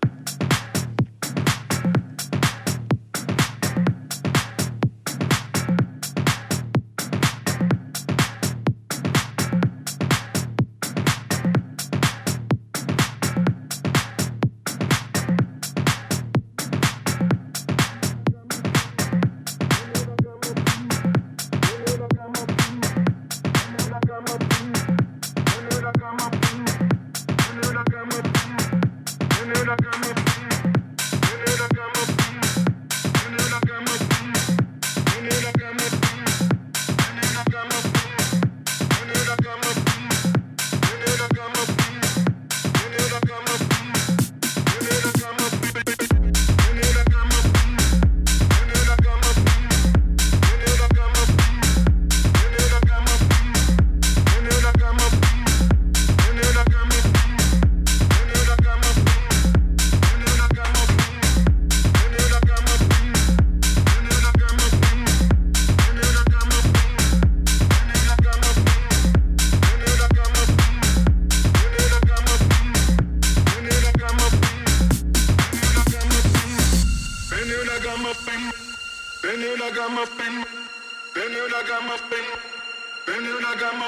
Then 83.19 83.27
you 83.27 83.41
like 83.41 83.63
I'm 83.63 83.81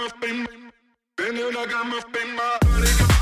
a 0.00 0.08
spin, 0.08 0.46
then 1.16 1.36
you 1.36 1.52
like 1.52 1.74
I'm 1.74 1.92
a 1.92 2.00
spin, 2.00 2.34
my 2.34 2.58
body. 2.62 3.15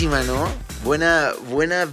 Buenísima, 0.00 0.22
¿no? 0.32 0.50
Buena, 0.82 1.34
buena, 1.50 1.86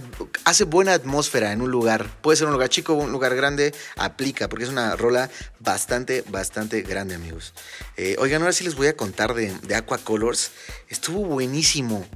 hace 0.44 0.64
buena 0.64 0.94
atmósfera 0.94 1.52
en 1.52 1.60
un 1.60 1.70
lugar. 1.70 2.08
Puede 2.22 2.38
ser 2.38 2.46
un 2.46 2.54
lugar 2.54 2.70
chico 2.70 2.94
un 2.94 3.12
lugar 3.12 3.36
grande, 3.36 3.74
aplica, 3.96 4.48
porque 4.48 4.64
es 4.64 4.70
una 4.70 4.96
rola 4.96 5.28
bastante, 5.60 6.24
bastante 6.28 6.80
grande, 6.80 7.16
amigos. 7.16 7.52
Eh, 7.98 8.16
oigan, 8.18 8.40
ahora 8.40 8.54
sí 8.54 8.64
les 8.64 8.76
voy 8.76 8.86
a 8.86 8.96
contar 8.96 9.34
de, 9.34 9.52
de 9.60 9.74
Aqua 9.74 9.98
Colors. 9.98 10.52
Estuvo 10.88 11.22
buenísimo. 11.26 12.06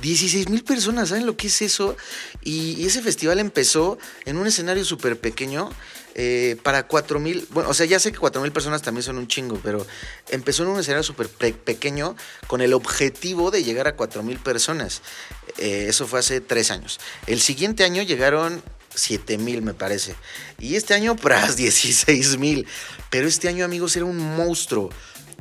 16 0.00 0.48
mil 0.48 0.62
personas, 0.62 1.08
¿saben 1.08 1.26
lo 1.26 1.36
que 1.36 1.48
es 1.48 1.60
eso? 1.60 1.96
Y, 2.40 2.74
y 2.80 2.86
ese 2.86 3.02
festival 3.02 3.40
empezó 3.40 3.98
en 4.24 4.36
un 4.36 4.46
escenario 4.46 4.84
súper 4.84 5.18
pequeño 5.18 5.70
eh, 6.14 6.56
para 6.62 6.86
4 6.86 7.18
mil, 7.20 7.46
bueno, 7.50 7.70
o 7.70 7.74
sea, 7.74 7.86
ya 7.86 7.98
sé 7.98 8.12
que 8.12 8.18
4 8.18 8.42
mil 8.42 8.52
personas 8.52 8.82
también 8.82 9.02
son 9.02 9.16
un 9.18 9.26
chingo, 9.28 9.58
pero 9.62 9.86
empezó 10.30 10.62
en 10.62 10.68
un 10.70 10.78
escenario 10.80 11.02
súper 11.02 11.28
pe- 11.28 11.54
pequeño 11.54 12.16
con 12.46 12.60
el 12.60 12.74
objetivo 12.74 13.50
de 13.50 13.64
llegar 13.64 13.86
a 13.88 13.96
4 13.96 14.22
mil 14.22 14.38
personas. 14.38 15.00
Eh, 15.58 15.86
eso 15.88 16.06
fue 16.06 16.20
hace 16.20 16.40
3 16.40 16.70
años. 16.70 17.00
El 17.26 17.40
siguiente 17.40 17.84
año 17.84 18.02
llegaron 18.02 18.62
7 18.94 19.38
mil, 19.38 19.62
me 19.62 19.72
parece. 19.74 20.14
Y 20.58 20.76
este 20.76 20.92
año, 20.94 21.16
pras, 21.16 21.56
16 21.56 22.36
mil. 22.38 22.66
Pero 23.10 23.26
este 23.26 23.48
año, 23.48 23.64
amigos, 23.64 23.96
era 23.96 24.04
un 24.04 24.18
monstruo. 24.18 24.90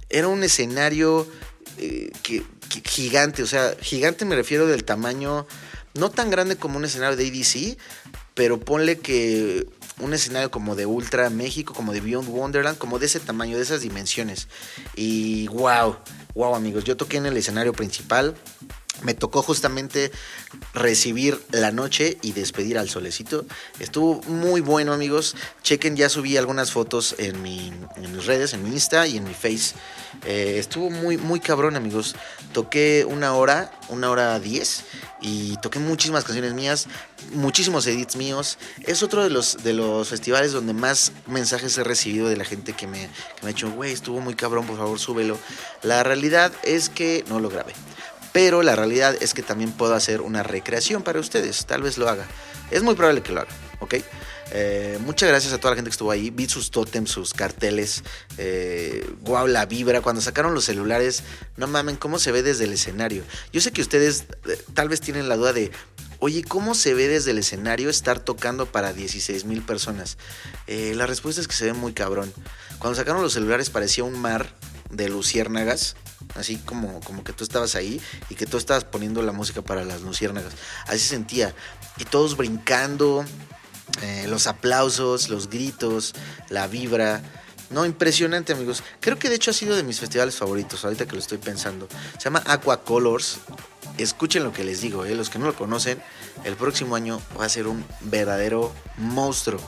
Era 0.10 0.28
un 0.30 0.44
escenario 0.44 1.28
eh, 1.78 2.12
que- 2.24 2.44
gigante, 2.86 3.44
o 3.44 3.48
sea, 3.48 3.76
gigante 3.82 4.24
me 4.24 4.36
refiero 4.38 4.66
del 4.68 4.86
tamaño, 4.86 5.46
no 5.94 6.10
tan 6.10 6.30
grande 6.30 6.56
como 6.56 6.78
un 6.78 6.86
escenario 6.86 7.18
de 7.18 7.28
ADC, 7.28 7.78
pero 8.34 8.62
ponle 8.62 8.98
que 9.00 9.68
un 10.00 10.14
escenario 10.14 10.50
como 10.52 10.76
de 10.76 10.86
Ultra 10.86 11.30
México, 11.30 11.74
como 11.74 11.94
de 11.94 12.02
Beyond 12.02 12.30
Wonderland, 12.30 12.78
como 12.78 13.00
de 13.00 13.06
ese 13.06 13.20
tamaño, 13.20 13.58
de 13.58 13.64
esas 13.64 13.82
dimensiones. 13.82 14.48
Y 14.96 15.48
wow, 15.50 15.98
wow 16.34 16.56
amigos, 16.56 16.84
yo 16.84 16.98
toqué 16.98 17.18
en 17.18 17.26
el 17.26 17.38
escenario 17.38 17.74
principal. 17.74 18.36
Me 19.04 19.14
tocó 19.16 19.42
justamente 19.42 20.12
recibir 20.74 21.42
la 21.52 21.72
noche 21.72 22.18
y 22.22 22.34
despedir 22.34 22.78
al 22.78 22.88
solecito. 22.88 23.46
Estuvo 23.80 24.22
muy 24.24 24.62
bueno, 24.62 24.94
amigos. 24.94 25.36
Chequen, 25.64 25.96
ya 25.96 26.08
subí 26.08 26.38
algunas 26.38 26.72
fotos 26.72 27.16
en, 27.18 27.42
mi, 27.42 27.72
en 27.96 28.16
mis 28.16 28.26
redes, 28.26 28.54
en 28.54 28.64
mi 28.64 28.70
Insta 28.70 29.08
y 29.08 29.18
en 29.18 29.24
mi 29.24 29.34
Face. 29.34 29.74
Eh, 30.26 30.58
estuvo 30.60 30.92
muy, 30.92 31.18
muy 31.18 31.40
cabrón, 31.40 31.76
amigos. 31.76 32.16
Toqué 32.54 33.06
una 33.08 33.34
hora, 33.34 33.72
una 33.90 34.12
hora 34.12 34.40
diez. 34.40 34.84
Y 35.24 35.56
toqué 35.58 35.78
muchísimas 35.80 36.24
canciones 36.24 36.54
mías, 36.54 36.88
muchísimos 37.34 37.86
edits 37.86 38.16
míos. 38.16 38.58
Es 38.84 39.04
otro 39.04 39.24
de 39.24 39.30
los, 39.30 39.64
de 39.64 39.74
los 39.74 40.10
festivales 40.10 40.52
donde 40.52 40.74
más 40.74 41.12
mensajes 41.28 41.78
he 41.78 41.84
recibido 41.84 42.28
de 42.28 42.38
la 42.38 42.44
gente 42.44 42.74
que 42.74 42.88
me, 42.88 43.02
que 43.36 43.44
me 43.44 43.50
ha 43.50 43.54
dicho, 43.54 43.70
güey, 43.70 43.94
estuvo 43.94 44.20
muy 44.20 44.34
cabrón, 44.34 44.66
por 44.66 44.78
favor, 44.78 45.00
súbelo. 45.00 45.38
La 45.84 46.04
realidad 46.04 46.52
es 46.64 46.90
que 46.90 47.24
no 47.30 47.40
lo 47.40 47.50
grabé. 47.50 47.74
Pero 48.32 48.64
la 48.64 48.76
realidad 48.76 49.16
es 49.20 49.34
que 49.34 49.44
también 49.44 49.72
puedo 49.72 49.94
hacer 49.94 50.22
una 50.22 50.44
recreación 50.44 51.04
para 51.04 51.20
ustedes. 51.20 51.66
Tal 51.66 51.82
vez 51.82 51.98
lo 51.98 52.08
haga. 52.08 52.26
Es 52.70 52.84
muy 52.84 52.96
probable 52.96 53.22
que 53.22 53.34
lo 53.34 53.42
haga, 53.42 53.52
¿ok? 53.80 53.96
Eh, 54.54 55.00
muchas 55.02 55.30
gracias 55.30 55.54
a 55.54 55.58
toda 55.58 55.72
la 55.72 55.76
gente 55.78 55.90
que 55.90 55.94
estuvo 55.94 56.12
ahí. 56.12 56.30
Vi 56.30 56.48
sus 56.48 56.72
tótems, 56.72 57.10
sus 57.10 57.34
carteles. 57.34 58.04
Eh, 58.38 59.10
guau, 59.22 59.48
la 59.48 59.66
vibra. 59.66 60.02
Cuando 60.02 60.22
sacaron 60.22 60.54
los 60.54 60.66
celulares, 60.66 61.24
no 61.58 61.68
mamen, 61.68 61.96
cómo 61.96 62.20
se 62.20 62.32
ve 62.32 62.44
desde 62.44 62.66
el 62.66 62.74
escenario. 62.74 63.24
Yo 63.52 63.62
sé 63.62 63.72
que 63.72 63.82
ustedes 63.82 64.26
eh, 64.48 64.62
tal 64.74 64.90
vez 64.90 65.02
tienen 65.02 65.30
la 65.30 65.38
duda 65.38 65.54
de, 65.54 65.72
oye, 66.20 66.44
¿cómo 66.44 66.76
se 66.76 66.94
ve 66.94 67.08
desde 67.08 67.32
el 67.32 67.40
escenario 67.40 67.90
estar 67.90 68.20
tocando 68.20 68.66
para 68.66 68.94
16 68.94 69.46
mil 69.46 69.62
personas? 69.62 70.18
Eh, 70.68 70.94
la 70.96 71.08
respuesta 71.08 71.42
es 71.42 71.48
que 71.48 71.56
se 71.56 71.66
ve 71.66 71.74
muy 71.74 71.94
cabrón. 71.94 72.34
Cuando 72.80 72.96
sacaron 72.98 73.22
los 73.22 73.34
celulares 73.34 73.70
parecía 73.70 74.04
un 74.04 74.20
mar 74.20 74.54
de 74.90 75.10
luciérnagas. 75.10 75.96
Así 76.36 76.58
como, 76.58 77.00
como 77.02 77.24
que 77.24 77.34
tú 77.34 77.44
estabas 77.44 77.76
ahí 77.76 78.02
y 78.30 78.36
que 78.36 78.46
tú 78.46 78.58
estabas 78.58 78.86
poniendo 78.86 79.22
la 79.22 79.32
música 79.32 79.62
para 79.62 79.84
las 79.84 80.02
luciérnagas. 80.02 80.54
Así 80.88 81.00
se 81.00 81.10
sentía. 81.10 81.54
Y 81.98 82.06
todos 82.06 82.38
brincando, 82.38 83.26
eh, 84.02 84.26
los 84.28 84.48
aplausos, 84.48 85.30
los 85.30 85.50
gritos, 85.50 86.14
la 86.50 86.68
vibra. 86.68 87.22
No, 87.70 87.86
impresionante, 87.86 88.54
amigos. 88.54 88.84
Creo 89.00 89.18
que 89.18 89.30
de 89.30 89.36
hecho 89.36 89.52
ha 89.52 89.54
sido 89.54 89.76
de 89.76 89.84
mis 89.84 90.00
festivales 90.00 90.36
favoritos, 90.36 90.84
ahorita 90.84 91.06
que 91.06 91.14
lo 91.14 91.20
estoy 91.20 91.38
pensando. 91.38 91.88
Se 92.18 92.26
llama 92.26 92.44
Aqua 92.46 92.84
Colors. 92.84 93.40
Escuchen 93.98 94.44
lo 94.44 94.54
que 94.54 94.64
les 94.64 94.82
digo, 94.82 95.06
¿eh? 95.06 95.16
los 95.16 95.30
que 95.30 95.38
no 95.38 95.46
lo 95.46 95.56
conocen, 95.56 96.02
el 96.46 96.56
próximo 96.56 96.96
año 96.96 97.22
va 97.40 97.46
a 97.46 97.50
ser 97.50 97.68
un 97.68 97.86
verdadero 98.02 98.74
monstruo 98.98 99.60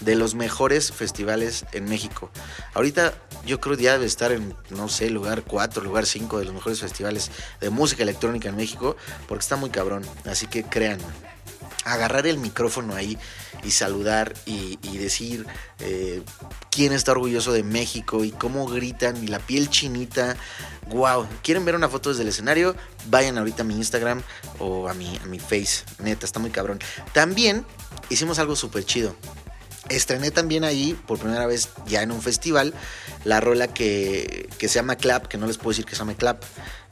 de 0.00 0.16
los 0.16 0.34
mejores 0.34 0.92
festivales 0.92 1.64
en 1.72 1.84
México. 1.84 2.30
Ahorita 2.74 3.14
yo 3.46 3.60
creo 3.60 3.76
que 3.76 3.84
ya 3.84 3.92
debe 3.92 4.06
estar 4.06 4.32
en, 4.32 4.54
no 4.70 4.88
sé, 4.88 5.10
lugar 5.10 5.42
4, 5.46 5.82
lugar 5.82 6.06
5 6.06 6.38
de 6.38 6.44
los 6.46 6.54
mejores 6.54 6.80
festivales 6.80 7.30
de 7.60 7.70
música 7.70 8.02
electrónica 8.02 8.48
en 8.48 8.56
México, 8.56 8.96
porque 9.28 9.42
está 9.42 9.56
muy 9.56 9.70
cabrón. 9.70 10.04
Así 10.24 10.46
que 10.46 10.62
créanme, 10.62 11.04
agarrar 11.84 12.26
el 12.26 12.38
micrófono 12.38 12.94
ahí 12.94 13.18
y 13.64 13.70
saludar 13.70 14.34
y, 14.46 14.76
decir 14.98 15.46
eh, 15.80 16.22
quién 16.70 16.92
está 16.92 17.12
orgulloso 17.12 17.52
de 17.52 17.62
México 17.62 18.24
y 18.24 18.30
cómo 18.30 18.66
gritan 18.66 19.22
y 19.22 19.26
la 19.26 19.38
piel 19.38 19.70
chinita. 19.70 20.36
Wow, 20.88 21.26
¿quieren 21.42 21.64
ver 21.64 21.74
una 21.74 21.88
foto 21.88 22.10
desde 22.10 22.22
el 22.22 22.28
escenario? 22.28 22.74
Vayan 23.06 23.38
ahorita 23.38 23.62
a 23.62 23.66
mi 23.66 23.74
Instagram 23.74 24.22
o 24.58 24.88
a 24.88 24.94
mi, 24.94 25.16
a 25.16 25.26
mi 25.26 25.38
Face. 25.38 25.84
Neta, 25.98 26.26
está 26.26 26.38
muy 26.38 26.50
cabrón. 26.50 26.78
También 27.12 27.64
hicimos 28.08 28.38
algo 28.38 28.56
súper 28.56 28.84
chido. 28.84 29.14
Estrené 29.88 30.30
también 30.30 30.62
ahí, 30.62 30.98
por 31.06 31.18
primera 31.18 31.46
vez 31.46 31.70
ya 31.86 32.02
en 32.02 32.12
un 32.12 32.20
festival, 32.20 32.74
la 33.24 33.40
rola 33.40 33.68
que, 33.68 34.48
que 34.58 34.68
se 34.68 34.74
llama 34.74 34.96
Clap, 34.96 35.26
que 35.26 35.38
no 35.38 35.46
les 35.46 35.56
puedo 35.56 35.70
decir 35.70 35.84
que 35.84 35.92
se 35.92 36.00
llama 36.00 36.14
Clap, 36.14 36.42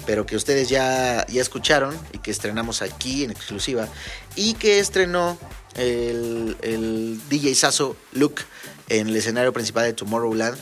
pero 0.07 0.25
que 0.27 0.37
ustedes 0.37 0.69
ya, 0.69 1.27
ya 1.27 1.43
escucharon 1.43 1.97
y 2.13 2.19
que 2.19 2.31
estrenamos 2.31 2.83
aquí 2.83 3.25
en 3.25 3.31
exclusiva. 3.31 3.89
Y 4.37 4.55
que 4.55 4.79
estrenó 4.79 5.39
el, 5.75 6.57
el 6.63 7.21
DJ 7.29 7.55
Sasso 7.55 7.97
Luke 8.13 8.43
en 8.89 9.09
el 9.09 9.17
escenario 9.17 9.53
principal 9.53 9.85
de 9.85 9.93
Tomorrowland. 9.93 10.59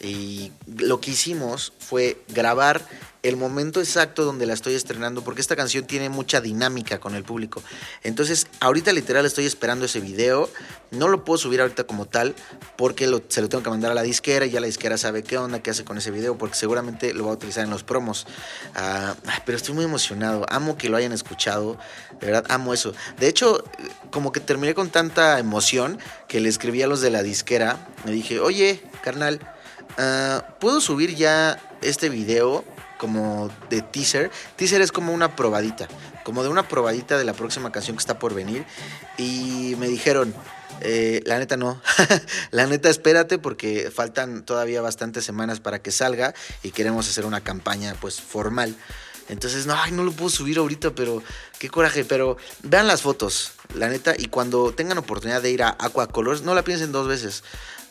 Y 0.00 0.52
lo 0.76 1.00
que 1.00 1.12
hicimos 1.12 1.72
fue 1.78 2.22
grabar 2.28 2.86
el 3.24 3.38
momento 3.38 3.80
exacto 3.80 4.24
donde 4.24 4.44
la 4.44 4.52
estoy 4.52 4.74
estrenando, 4.74 5.24
porque 5.24 5.40
esta 5.40 5.56
canción 5.56 5.86
tiene 5.86 6.10
mucha 6.10 6.42
dinámica 6.42 7.00
con 7.00 7.14
el 7.14 7.24
público. 7.24 7.62
Entonces, 8.02 8.46
ahorita 8.60 8.92
literal 8.92 9.24
estoy 9.24 9.46
esperando 9.46 9.86
ese 9.86 10.00
video. 10.00 10.50
No 10.90 11.08
lo 11.08 11.24
puedo 11.24 11.38
subir 11.38 11.62
ahorita 11.62 11.84
como 11.84 12.04
tal, 12.04 12.34
porque 12.76 13.06
se 13.28 13.40
lo 13.40 13.48
tengo 13.48 13.64
que 13.64 13.70
mandar 13.70 13.92
a 13.92 13.94
la 13.94 14.02
disquera 14.02 14.44
y 14.44 14.50
ya 14.50 14.60
la 14.60 14.66
disquera 14.66 14.98
sabe 14.98 15.22
qué 15.22 15.38
onda, 15.38 15.60
qué 15.60 15.70
hace 15.70 15.84
con 15.84 15.96
ese 15.96 16.10
video, 16.10 16.36
porque 16.36 16.54
seguramente 16.54 17.14
lo 17.14 17.24
va 17.24 17.30
a 17.30 17.34
utilizar 17.34 17.64
en 17.64 17.70
los 17.70 17.82
promos. 17.82 18.26
Ah, 18.74 19.16
pero 19.46 19.56
estoy 19.56 19.74
muy 19.74 19.84
emocionado. 19.86 20.44
Amo 20.50 20.76
que 20.76 20.90
lo 20.90 20.98
hayan 20.98 21.12
escuchado. 21.12 21.78
De 22.20 22.26
verdad, 22.26 22.44
amo 22.50 22.74
eso. 22.74 22.92
De 23.18 23.26
hecho, 23.26 23.64
como 24.10 24.32
que 24.32 24.40
terminé 24.40 24.74
con 24.74 24.90
tanta 24.90 25.38
emoción 25.38 25.98
que 26.28 26.40
le 26.40 26.50
escribí 26.50 26.82
a 26.82 26.86
los 26.86 27.00
de 27.00 27.08
la 27.08 27.22
disquera. 27.22 27.88
Me 28.04 28.12
dije, 28.12 28.38
oye, 28.38 28.82
carnal, 29.02 29.40
ah, 29.96 30.44
¿puedo 30.60 30.82
subir 30.82 31.14
ya 31.14 31.58
este 31.80 32.10
video? 32.10 32.66
Como 32.98 33.50
de 33.70 33.82
teaser. 33.82 34.30
Teaser 34.56 34.80
es 34.80 34.92
como 34.92 35.12
una 35.12 35.36
probadita, 35.36 35.88
como 36.24 36.42
de 36.42 36.48
una 36.48 36.68
probadita 36.68 37.18
de 37.18 37.24
la 37.24 37.32
próxima 37.32 37.72
canción 37.72 37.96
que 37.96 38.00
está 38.00 38.18
por 38.18 38.34
venir. 38.34 38.64
Y 39.18 39.74
me 39.78 39.88
dijeron, 39.88 40.34
eh, 40.80 41.22
la 41.26 41.38
neta 41.38 41.56
no, 41.56 41.80
la 42.50 42.66
neta 42.66 42.90
espérate 42.90 43.38
porque 43.38 43.90
faltan 43.94 44.44
todavía 44.44 44.80
bastantes 44.80 45.24
semanas 45.24 45.60
para 45.60 45.80
que 45.80 45.90
salga 45.90 46.34
y 46.62 46.70
queremos 46.70 47.08
hacer 47.08 47.26
una 47.26 47.40
campaña 47.40 47.94
pues 48.00 48.20
formal. 48.20 48.74
Entonces, 49.28 49.66
no, 49.66 49.74
ay, 49.74 49.92
no 49.92 50.04
lo 50.04 50.12
puedo 50.12 50.28
subir 50.28 50.58
ahorita, 50.58 50.94
pero 50.94 51.22
qué 51.58 51.70
coraje. 51.70 52.04
Pero 52.04 52.36
vean 52.62 52.86
las 52.86 53.02
fotos, 53.02 53.52
la 53.74 53.88
neta, 53.88 54.14
y 54.16 54.26
cuando 54.26 54.72
tengan 54.72 54.98
oportunidad 54.98 55.40
de 55.40 55.50
ir 55.50 55.62
a 55.62 55.76
Aqua 55.78 56.08
Colors, 56.08 56.42
no 56.42 56.54
la 56.54 56.62
piensen 56.62 56.92
dos 56.92 57.08
veces. 57.08 57.42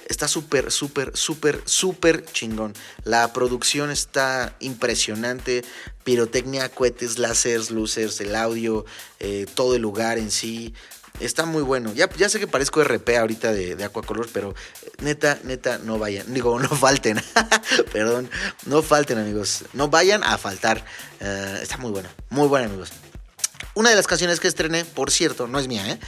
Está 0.07 0.27
súper, 0.27 0.71
súper, 0.71 1.15
súper, 1.15 1.61
súper 1.65 2.25
chingón. 2.25 2.73
La 3.03 3.31
producción 3.33 3.91
está 3.91 4.55
impresionante. 4.59 5.63
Pirotecnia, 6.03 6.69
cohetes, 6.69 7.19
láseres, 7.19 7.71
luces, 7.71 8.19
el 8.19 8.35
audio, 8.35 8.85
eh, 9.19 9.45
todo 9.55 9.75
el 9.75 9.81
lugar 9.81 10.17
en 10.17 10.31
sí. 10.31 10.73
Está 11.19 11.45
muy 11.45 11.61
bueno. 11.61 11.93
Ya, 11.93 12.07
sé 12.29 12.39
que 12.39 12.47
parezco 12.47 12.83
RP 12.83 13.17
ahorita 13.17 13.53
de, 13.53 13.75
de 13.75 13.83
Aquacolor, 13.83 14.27
pero 14.33 14.55
eh, 14.81 14.91
neta, 15.01 15.39
neta, 15.43 15.77
no 15.77 15.99
vayan. 15.99 16.33
Digo, 16.33 16.59
no 16.59 16.69
falten. 16.75 17.21
Perdón, 17.93 18.29
no 18.65 18.81
falten, 18.81 19.19
amigos. 19.19 19.65
No 19.73 19.89
vayan 19.89 20.23
a 20.23 20.37
faltar. 20.37 20.83
Eh, 21.19 21.59
está 21.61 21.77
muy 21.77 21.91
bueno. 21.91 22.09
Muy 22.29 22.47
bueno, 22.47 22.67
amigos. 22.67 22.91
Una 23.75 23.89
de 23.89 23.95
las 23.95 24.07
canciones 24.07 24.39
que 24.39 24.47
estrené, 24.47 24.85
por 24.85 25.11
cierto, 25.11 25.47
no 25.47 25.59
es 25.59 25.67
mía, 25.67 25.87
¿eh? 25.89 25.99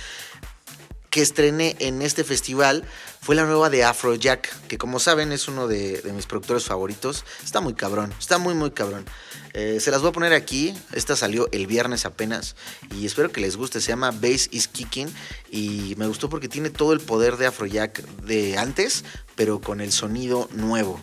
Que 1.15 1.21
estrené 1.21 1.78
en 1.80 2.01
este 2.01 2.25
festival 2.25 2.84
fue 3.21 3.36
la 3.36 3.45
nueva 3.45 3.69
de 3.69 3.86
Afrojack, 3.86 4.67
que 4.67 4.78
como 4.78 4.99
saben 4.99 5.32
es 5.32 5.47
uno 5.47 5.65
de, 5.65 6.01
mis 6.13 6.25
productores 6.25 6.65
favoritos. 6.65 7.23
Está 7.41 7.62
muy 7.62 7.73
cabrón, 7.73 8.13
está 8.19 8.38
muy 8.38 8.54
muy 8.54 8.71
cabrón. 8.71 9.06
Eh, 9.54 9.78
se 9.80 9.91
las 9.91 10.01
voy 10.01 10.10
a 10.10 10.12
poner 10.12 10.34
aquí, 10.34 10.73
esta 10.91 11.15
salió 11.15 11.47
el 11.54 11.67
viernes 11.67 12.06
apenas 12.06 12.58
y 12.91 13.06
espero 13.06 13.32
que 13.32 13.39
les 13.39 13.56
guste. 13.56 13.80
Se 13.80 13.93
llama 13.93 14.12
Bass 14.12 14.49
is 14.51 14.67
Kicking 14.67 15.08
y 15.49 15.95
me 15.97 16.06
gustó 16.06 16.28
porque 16.28 16.49
tiene 16.49 16.69
todo 16.69 16.91
el 16.91 16.99
poder 16.99 17.38
de 17.38 17.45
Afrojack 17.45 18.01
de 18.23 18.58
antes, 18.58 19.06
pero 19.36 19.62
con 19.62 19.80
el 19.80 19.93
sonido 19.93 20.49
nuevo. 20.51 21.01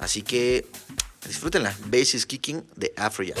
Así 0.00 0.22
que 0.22 0.66
disfrútenla, 1.24 1.72
Bass 1.86 2.16
is 2.16 2.26
Kicking 2.26 2.64
de 2.74 2.92
Afrojack. 2.96 3.38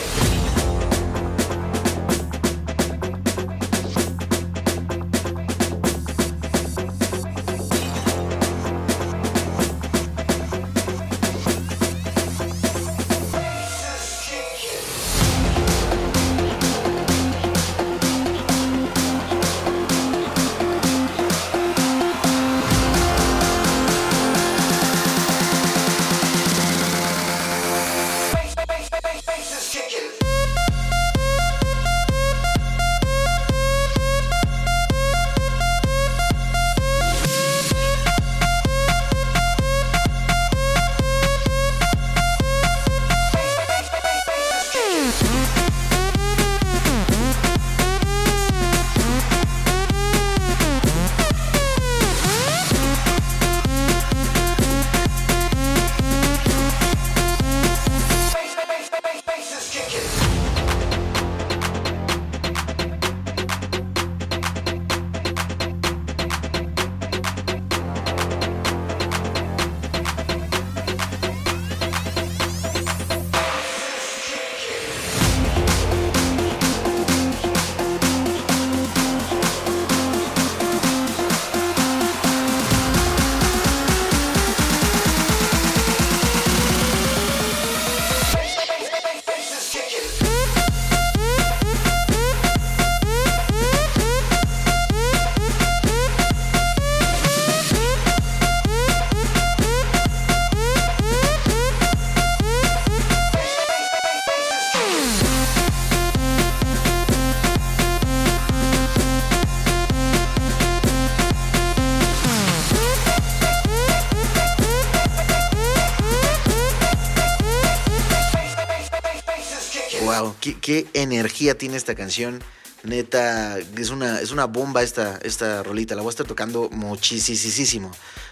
Qué, 120.62 120.86
energía 120.94 121.58
tiene 121.58 121.76
esta 121.76 121.94
canción. 121.94 122.42
Neta, 122.84 123.58
es 123.58 123.90
una, 123.90 124.20
es 124.20 124.30
una 124.30 124.46
bomba 124.46 124.82
esta, 124.82 125.20
esta 125.22 125.62
rolita. 125.62 125.94
La 125.94 126.00
voy 126.00 126.08
a 126.08 126.10
estar 126.10 126.26
tocando 126.26 126.70
muchísimo. 126.70 127.90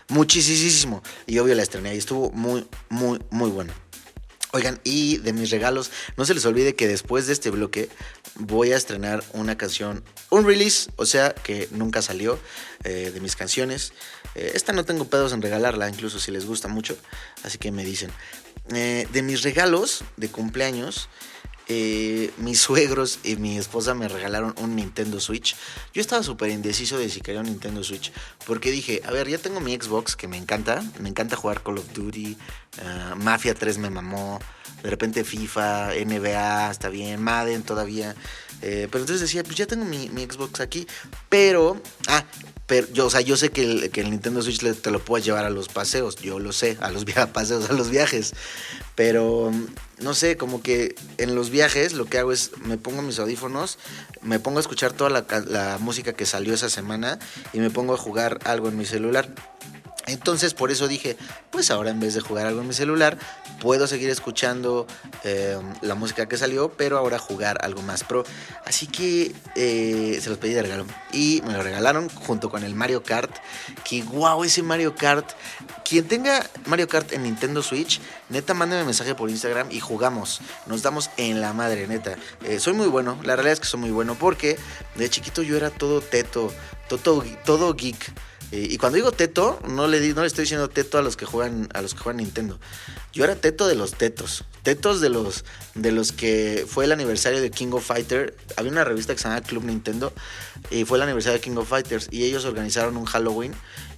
Muchísimo. 0.09 1.03
Y 1.27 1.39
obvio 1.39 1.55
la 1.55 1.63
estrené 1.63 1.95
y 1.95 1.99
estuvo 1.99 2.31
muy, 2.31 2.67
muy, 2.89 3.21
muy 3.31 3.51
bueno. 3.51 3.73
Oigan, 4.53 4.81
y 4.83 5.19
de 5.19 5.33
mis 5.33 5.51
regalos, 5.51 5.93
no 6.17 6.25
se 6.25 6.35
les 6.35 6.45
olvide 6.45 6.75
que 6.75 6.89
después 6.89 7.29
de 7.29 7.33
este 7.33 7.51
bloque 7.51 7.89
voy 8.35 8.73
a 8.73 8.77
estrenar 8.77 9.23
una 9.33 9.57
canción, 9.57 10.03
un 10.29 10.45
release, 10.45 10.91
o 10.97 11.07
sea, 11.07 11.33
que 11.33 11.69
nunca 11.71 12.03
salió 12.03 12.37
eh, 12.83 13.13
de 13.15 13.21
mis 13.21 13.37
canciones. 13.37 13.93
Eh, 14.35 14.51
esta 14.55 14.73
no 14.73 14.85
tengo 14.85 15.05
pedos 15.05 15.33
en 15.33 15.43
regalarla, 15.43 15.89
incluso 15.89 16.19
si 16.19 16.33
les 16.33 16.47
gusta 16.47 16.67
mucho, 16.67 16.97
así 17.45 17.59
que 17.59 17.71
me 17.71 17.85
dicen. 17.85 18.11
Eh, 18.75 19.07
de 19.13 19.23
mis 19.23 19.43
regalos 19.43 20.03
de 20.17 20.29
cumpleaños, 20.29 21.09
eh, 21.73 22.33
mis 22.39 22.61
suegros 22.61 23.21
y 23.23 23.37
mi 23.37 23.57
esposa 23.57 23.95
me 23.95 24.09
regalaron 24.09 24.57
un 24.59 24.75
Nintendo 24.75 25.21
Switch. 25.21 25.55
Yo 25.95 26.01
estaba 26.01 26.25
súper 26.25 26.51
indeciso 26.51 26.99
de 26.99 27.09
si 27.09 27.21
quería 27.21 27.43
un 27.43 27.47
Nintendo 27.47 27.85
Switch. 27.85 28.11
Porque 28.45 28.73
dije, 28.73 29.03
a 29.07 29.13
ver, 29.13 29.29
ya 29.29 29.39
tengo 29.39 29.61
mi 29.61 29.73
Xbox 29.77 30.17
que 30.17 30.27
me 30.27 30.37
encanta. 30.37 30.83
Me 30.99 31.09
encanta 31.09 31.37
jugar 31.37 31.63
Call 31.63 31.79
of 31.79 31.93
Duty. 31.93 32.37
ah, 32.85 33.15
Mafia 33.17 33.55
3 33.55 33.79
me 33.79 33.89
mamó. 33.89 34.41
De 34.83 34.91
repente 34.91 35.23
FIFA, 35.23 35.93
NBA, 36.05 36.73
está 36.73 36.89
bien. 36.89 37.23
Madden 37.23 37.63
todavía. 37.63 38.17
Eh, 38.63 38.89
pero 38.91 39.03
entonces 39.03 39.21
decía, 39.21 39.43
pues 39.43 39.57
ya 39.57 39.67
tengo 39.67 39.85
mi, 39.85 40.09
mi 40.11 40.25
Xbox 40.25 40.61
aquí. 40.61 40.87
Pero, 41.29 41.81
ah, 42.09 42.25
pero 42.67 42.87
yo, 42.93 43.07
o 43.07 43.11
sea, 43.11 43.21
yo 43.21 43.37
sé 43.37 43.51
que 43.51 43.63
el, 43.63 43.91
que 43.91 44.01
el 44.01 44.11
Nintendo 44.11 44.43
Switch 44.43 44.61
te 44.81 44.91
lo 44.91 45.05
puedes 45.05 45.25
llevar 45.25 45.45
a 45.45 45.51
los 45.51 45.69
paseos. 45.69 46.17
Yo 46.17 46.39
lo 46.39 46.53
sé, 46.53 46.77
a 46.81 46.91
los 46.91 47.05
paseos, 47.33 47.71
a 47.71 47.73
los 47.73 47.91
viajes. 47.91 48.35
Pero 48.95 49.51
no 49.99 50.15
sé, 50.15 50.37
como 50.37 50.63
que 50.63 50.95
en 51.19 51.35
los 51.35 51.51
viajes 51.51 51.93
lo 51.93 52.07
que 52.07 52.19
hago 52.19 52.33
es 52.33 52.53
me 52.65 52.77
pongo 52.77 53.03
mis 53.03 53.19
audífonos, 53.19 53.79
me 54.23 54.39
pongo 54.39 54.59
a 54.59 54.61
escuchar 54.61 54.93
toda 54.93 55.11
la, 55.11 55.25
la 55.47 55.79
música 55.79 56.13
que 56.13 56.27
salió 56.27 56.55
esa 56.55 56.69
semana 56.69 57.19
y 57.53 57.61
me 57.61 57.71
pongo 57.71 57.95
a 57.95 57.97
jugar 57.97 58.39
algo 58.45 58.69
en 58.69 58.77
mi 58.77 58.85
celular. 58.85 59.35
Entonces 60.11 60.55
por 60.55 60.73
eso 60.73 60.89
dije, 60.89 61.17
pues 61.51 61.71
ahora 61.71 61.91
en 61.91 62.01
vez 62.01 62.15
de 62.15 62.21
jugar 62.21 62.47
algo 62.47 62.61
en 62.61 62.67
mi 62.69 62.75
celular, 62.75 63.17
puedo 63.61 63.87
seguir 63.87 64.11
escuchando 64.11 64.87
eh, 65.23 65.57
la 65.83 65.95
música 65.95 66.27
que 66.27 66.37
salió, 66.37 66.73
pero 66.73 66.99
ahora 66.99 67.19
jugar 67.19 67.59
algo 67.63 67.83
más 67.83 68.03
pro. 68.03 68.25
Así 68.67 68.89
que 68.89 69.33
eh, 69.55 70.19
se 70.21 70.29
los 70.29 70.39
pedí 70.39 70.53
de 70.53 70.63
regalo. 70.63 70.85
Y 71.13 71.43
me 71.47 71.53
lo 71.53 71.63
regalaron 71.63 72.09
junto 72.09 72.51
con 72.51 72.65
el 72.65 72.75
Mario 72.75 73.05
Kart. 73.05 73.31
Que 73.85 74.03
wow, 74.03 74.43
ese 74.43 74.65
Mario 74.65 74.97
Kart. 74.97 75.31
Quien 75.89 76.09
tenga 76.09 76.45
Mario 76.67 76.89
Kart 76.89 77.13
en 77.13 77.23
Nintendo 77.23 77.63
Switch, 77.63 78.01
neta, 78.29 78.53
mándame 78.53 78.85
mensaje 78.85 79.15
por 79.15 79.31
Instagram 79.31 79.71
y 79.71 79.79
jugamos. 79.79 80.41
Nos 80.67 80.83
damos 80.83 81.11
en 81.17 81.41
la 81.41 81.53
madre, 81.53 81.87
neta. 81.87 82.17
Eh, 82.45 82.59
soy 82.59 82.73
muy 82.73 82.89
bueno, 82.89 83.17
la 83.23 83.37
realidad 83.37 83.55
es 83.55 83.61
que 83.61 83.67
soy 83.67 83.81
muy 83.81 83.91
bueno 83.91 84.17
porque 84.17 84.59
de 84.97 85.09
chiquito 85.09 85.43
yo 85.43 85.57
era 85.57 85.71
todo 85.71 86.01
teto, 86.01 86.53
todo, 86.89 87.25
todo 87.45 87.75
geek. 87.75 88.13
Eh, 88.53 88.69
y 88.71 88.79
cuando 88.79 88.97
digo 88.97 89.13
teto, 89.13 89.61
no 89.69 89.87
le, 89.87 90.01
no 90.15 90.23
le 90.23 90.27
estoy 90.27 90.43
diciendo 90.43 90.69
teto 90.69 90.99
a 90.99 91.03
los 91.03 91.17
que 91.17 91.25
juegan 91.25 91.69
a 91.75 91.83
los 91.83 91.95
que 91.95 92.01
juegan 92.01 92.19
Nintendo. 92.19 92.59
Yo 93.13 93.25
era 93.25 93.37
teto 93.37 93.67
de 93.67 93.75
los 93.75 93.95
tetos. 93.95 94.45
Tetos 94.63 95.01
de 95.01 95.09
los 95.09 95.45
de 95.75 95.93
los 95.93 96.13
que 96.13 96.67
fue 96.69 96.85
el 96.85 96.93
aniversario 96.93 97.41
de 97.41 97.51
King 97.51 97.73
of 97.73 97.87
Fighter. 97.87 98.37
Había 98.57 98.73
una 98.73 98.85
revista 98.85 99.15
que 99.15 99.19
se 99.19 99.25
llamaba 99.25 99.47
Club 99.47 99.65
Nintendo 99.65 100.13
y 100.71 100.85
fue 100.85 100.99
el 100.99 101.03
aniversario 101.03 101.39
de 101.39 101.41
King 101.41 101.57
of 101.57 101.69
Fighters 101.69 102.09
y 102.11 102.25
ellos 102.25 102.45
organizaron 102.45 102.97
un 102.97 103.05
Halloween 103.05 103.55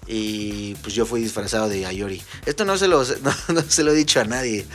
y 0.07 0.74
pues 0.76 0.94
yo 0.94 1.07
fui 1.07 1.22
disfrazado 1.22 1.68
de 1.68 1.86
Ayori. 1.86 2.22
Esto 2.46 2.64
no 2.64 2.76
se 2.76 2.88
lo, 2.88 3.05
no, 3.22 3.34
no 3.48 3.62
se 3.62 3.82
lo 3.82 3.92
he 3.92 3.94
dicho 3.94 4.20
a 4.20 4.24
nadie. 4.24 4.66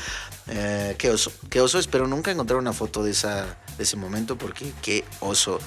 Eh, 0.49 0.95
qué 0.97 1.09
oso, 1.09 1.31
qué 1.49 1.61
oso. 1.61 1.79
Espero 1.79 2.07
nunca 2.07 2.31
encontrar 2.31 2.59
una 2.59 2.73
foto 2.73 3.03
de, 3.03 3.11
esa, 3.11 3.57
de 3.77 3.83
ese 3.83 3.97
momento 3.97 4.37
porque 4.37 4.71
qué 4.81 5.03
oso. 5.19 5.59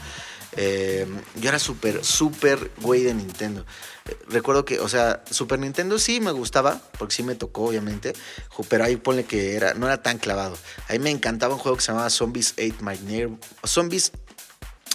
Eh, 0.57 1.07
yo 1.37 1.49
era 1.49 1.59
súper, 1.59 2.05
súper 2.05 2.71
güey 2.81 3.03
de 3.03 3.15
Nintendo. 3.15 3.65
Recuerdo 4.29 4.65
que, 4.65 4.81
o 4.81 4.89
sea, 4.89 5.23
Super 5.31 5.59
Nintendo 5.59 5.99
sí 5.99 6.21
me 6.21 6.33
gustaba, 6.33 6.81
porque 6.99 7.15
sí 7.15 7.23
me 7.23 7.35
tocó, 7.35 7.65
obviamente. 7.65 8.13
Pero 8.69 8.85
ahí 8.85 8.97
ponle 8.97 9.25
que 9.25 9.57
era, 9.57 9.75
no 9.75 9.87
era 9.87 10.03
tan 10.03 10.19
clavado. 10.19 10.57
Ahí 10.89 10.99
me 10.99 11.11
encantaba 11.11 11.55
un 11.55 11.61
juego 11.61 11.77
que 11.77 11.83
se 11.83 11.89
llamaba 11.93 12.11
Zombies 12.11 12.55
8 12.59 12.77
My 12.81 12.99
Neighbor. 12.99 13.39
Zombies. 13.67 14.13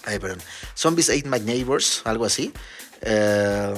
Ay, 0.05 0.19
perdón. 0.19 0.39
Zombies 0.75 1.09
8 1.09 1.27
My 1.27 1.39
Neighbors, 1.39 2.01
algo 2.05 2.25
así. 2.25 2.53
Eh, 3.01 3.73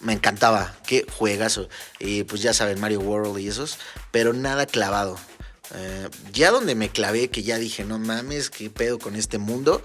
me 0.00 0.12
encantaba. 0.12 0.76
Qué 0.86 1.06
juegazo. 1.10 1.68
Y 1.98 2.24
pues 2.24 2.42
ya 2.42 2.52
saben, 2.52 2.80
Mario 2.80 3.00
World 3.00 3.38
y 3.38 3.48
esos. 3.48 3.78
Pero 4.10 4.32
nada 4.32 4.66
clavado. 4.66 5.18
Eh, 5.72 6.08
ya 6.32 6.50
donde 6.50 6.74
me 6.74 6.88
clavé, 6.88 7.28
que 7.28 7.42
ya 7.42 7.58
dije, 7.58 7.84
no 7.84 7.98
mames, 7.98 8.50
qué 8.50 8.70
pedo 8.70 8.98
con 8.98 9.14
este 9.14 9.38
mundo, 9.38 9.82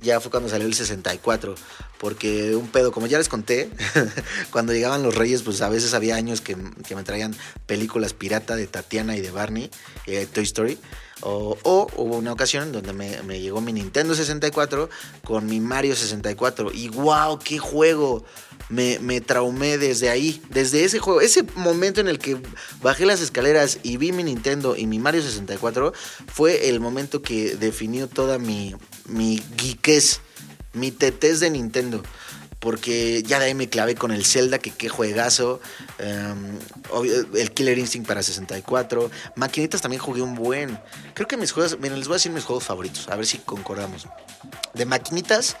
ya 0.00 0.20
fue 0.20 0.30
cuando 0.30 0.48
salió 0.48 0.66
el 0.66 0.74
64. 0.74 1.54
Porque 1.98 2.54
un 2.54 2.68
pedo, 2.68 2.92
como 2.92 3.06
ya 3.06 3.18
les 3.18 3.28
conté, 3.28 3.70
cuando 4.50 4.72
llegaban 4.72 5.02
los 5.02 5.14
reyes, 5.14 5.42
pues 5.42 5.60
a 5.62 5.68
veces 5.68 5.94
había 5.94 6.14
años 6.14 6.40
que, 6.40 6.56
me 6.56 7.02
traían 7.04 7.34
películas 7.66 8.12
pirata 8.12 8.56
de 8.56 8.66
Tatiana 8.66 9.16
y 9.16 9.20
de 9.20 9.30
Barney, 9.30 9.70
eh, 10.06 10.26
Toy 10.32 10.44
Story. 10.44 10.78
O, 11.20 11.88
hubo 11.96 12.16
una 12.16 12.32
ocasión 12.32 12.70
donde 12.70 12.92
me, 12.92 13.40
llegó 13.40 13.60
mi 13.60 13.72
Nintendo 13.72 14.14
64 14.14 14.88
con 15.24 15.46
mi 15.46 15.60
Mario 15.60 15.96
64. 15.96 16.70
Y 16.72 16.88
wow, 16.88 17.38
qué 17.38 17.58
juego. 17.58 18.24
Me, 18.68 19.20
traumé 19.20 19.78
desde 19.78 20.10
ahí, 20.10 20.42
desde 20.50 20.84
ese 20.84 20.98
juego. 20.98 21.20
Ese 21.20 21.42
momento 21.54 22.00
en 22.00 22.08
el 22.08 22.18
que 22.18 22.36
bajé 22.82 23.06
las 23.06 23.20
escaleras 23.20 23.78
y 23.82 23.96
vi 23.96 24.12
mi 24.12 24.22
Nintendo 24.22 24.76
y 24.76 24.86
mi 24.86 24.98
Mario 24.98 25.22
64 25.22 25.92
fue 26.26 26.68
el 26.68 26.78
momento 26.78 27.22
que 27.22 27.56
definió 27.56 28.08
toda 28.08 28.38
mi, 28.38 28.74
mi 29.06 29.42
mi 30.74 30.90
tetez 30.90 31.40
de 31.40 31.50
Nintendo. 31.50 32.02
Porque 32.58 33.22
ya 33.22 33.38
de 33.38 33.46
ahí 33.46 33.54
me 33.54 33.68
clavé 33.68 33.94
con 33.94 34.10
el 34.10 34.24
Zelda, 34.24 34.58
que 34.58 34.70
qué 34.70 34.88
juegazo. 34.88 35.60
obvio, 36.90 37.26
el 37.34 37.52
Killer 37.52 37.78
Instinct 37.78 38.08
para 38.08 38.22
64. 38.22 39.10
Maquinitas 39.36 39.80
también 39.80 40.02
jugué 40.02 40.22
un 40.22 40.34
buen. 40.34 40.78
Creo 41.14 41.28
que 41.28 41.36
mis 41.36 41.52
juegos, 41.52 41.78
miren, 41.78 41.98
les 41.98 42.08
voy 42.08 42.14
a 42.14 42.16
decir 42.16 42.32
mis 42.32 42.44
juegos 42.44 42.64
favoritos, 42.64 43.08
a 43.08 43.16
ver 43.16 43.26
si 43.26 43.38
concordamos. 43.38 44.08
De 44.74 44.86
maquinitas, 44.86 45.56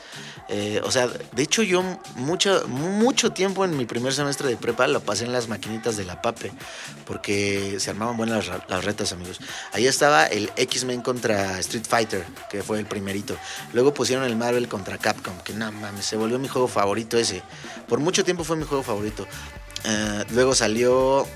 eh, 0.48 0.80
o 0.84 0.90
sea, 0.90 1.08
de 1.08 1.42
hecho 1.42 1.62
yo 1.62 1.82
mucho, 2.16 2.66
mucho 2.68 3.32
tiempo 3.32 3.64
en 3.64 3.76
mi 3.76 3.84
primer 3.84 4.12
semestre 4.12 4.48
de 4.48 4.56
prepa 4.56 4.86
lo 4.86 5.00
pasé 5.00 5.24
en 5.24 5.32
las 5.32 5.48
maquinitas 5.48 5.96
de 5.96 6.04
la 6.04 6.22
PAPE, 6.22 6.52
porque 7.06 7.76
se 7.78 7.90
armaban 7.90 8.16
buenas 8.16 8.46
las, 8.46 8.68
las 8.68 8.84
retas, 8.84 9.12
amigos. 9.12 9.40
Ahí 9.72 9.86
estaba 9.86 10.26
el 10.26 10.50
X-Men 10.56 11.02
contra 11.02 11.58
Street 11.60 11.84
Fighter, 11.88 12.24
que 12.50 12.62
fue 12.62 12.78
el 12.80 12.86
primerito. 12.86 13.36
Luego 13.72 13.94
pusieron 13.94 14.24
el 14.24 14.36
Marvel 14.36 14.68
contra 14.68 14.98
Capcom, 14.98 15.36
que 15.44 15.52
no 15.52 15.70
mames, 15.70 16.04
se 16.04 16.16
volvió 16.16 16.38
mi 16.38 16.48
juego 16.48 16.66
favorito 16.66 16.87
ese. 16.96 17.42
Por 17.88 18.00
mucho 18.00 18.24
tiempo 18.24 18.44
fue 18.44 18.56
mi 18.56 18.64
juego 18.64 18.82
favorito. 18.82 19.26
Eh, 19.84 20.24
luego 20.30 20.54
salió 20.54 21.26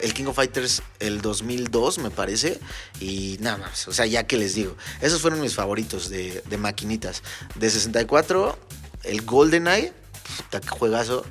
el 0.00 0.12
King 0.12 0.26
of 0.26 0.36
Fighters 0.36 0.82
el 1.00 1.20
2002, 1.22 1.98
me 1.98 2.10
parece. 2.10 2.60
Y 3.00 3.36
nada 3.40 3.58
más, 3.58 3.88
o 3.88 3.92
sea, 3.92 4.06
ya 4.06 4.24
que 4.26 4.36
les 4.36 4.54
digo. 4.54 4.76
Esos 5.00 5.20
fueron 5.22 5.40
mis 5.40 5.54
favoritos 5.54 6.08
de, 6.10 6.42
maquinitas. 6.58 7.22
De 7.54 7.70
64, 7.70 8.58
el 9.04 9.22
GoldenEye, 9.22 9.92
puta, 10.36 10.60
qué 10.60 10.68
juegazo. 10.68 11.24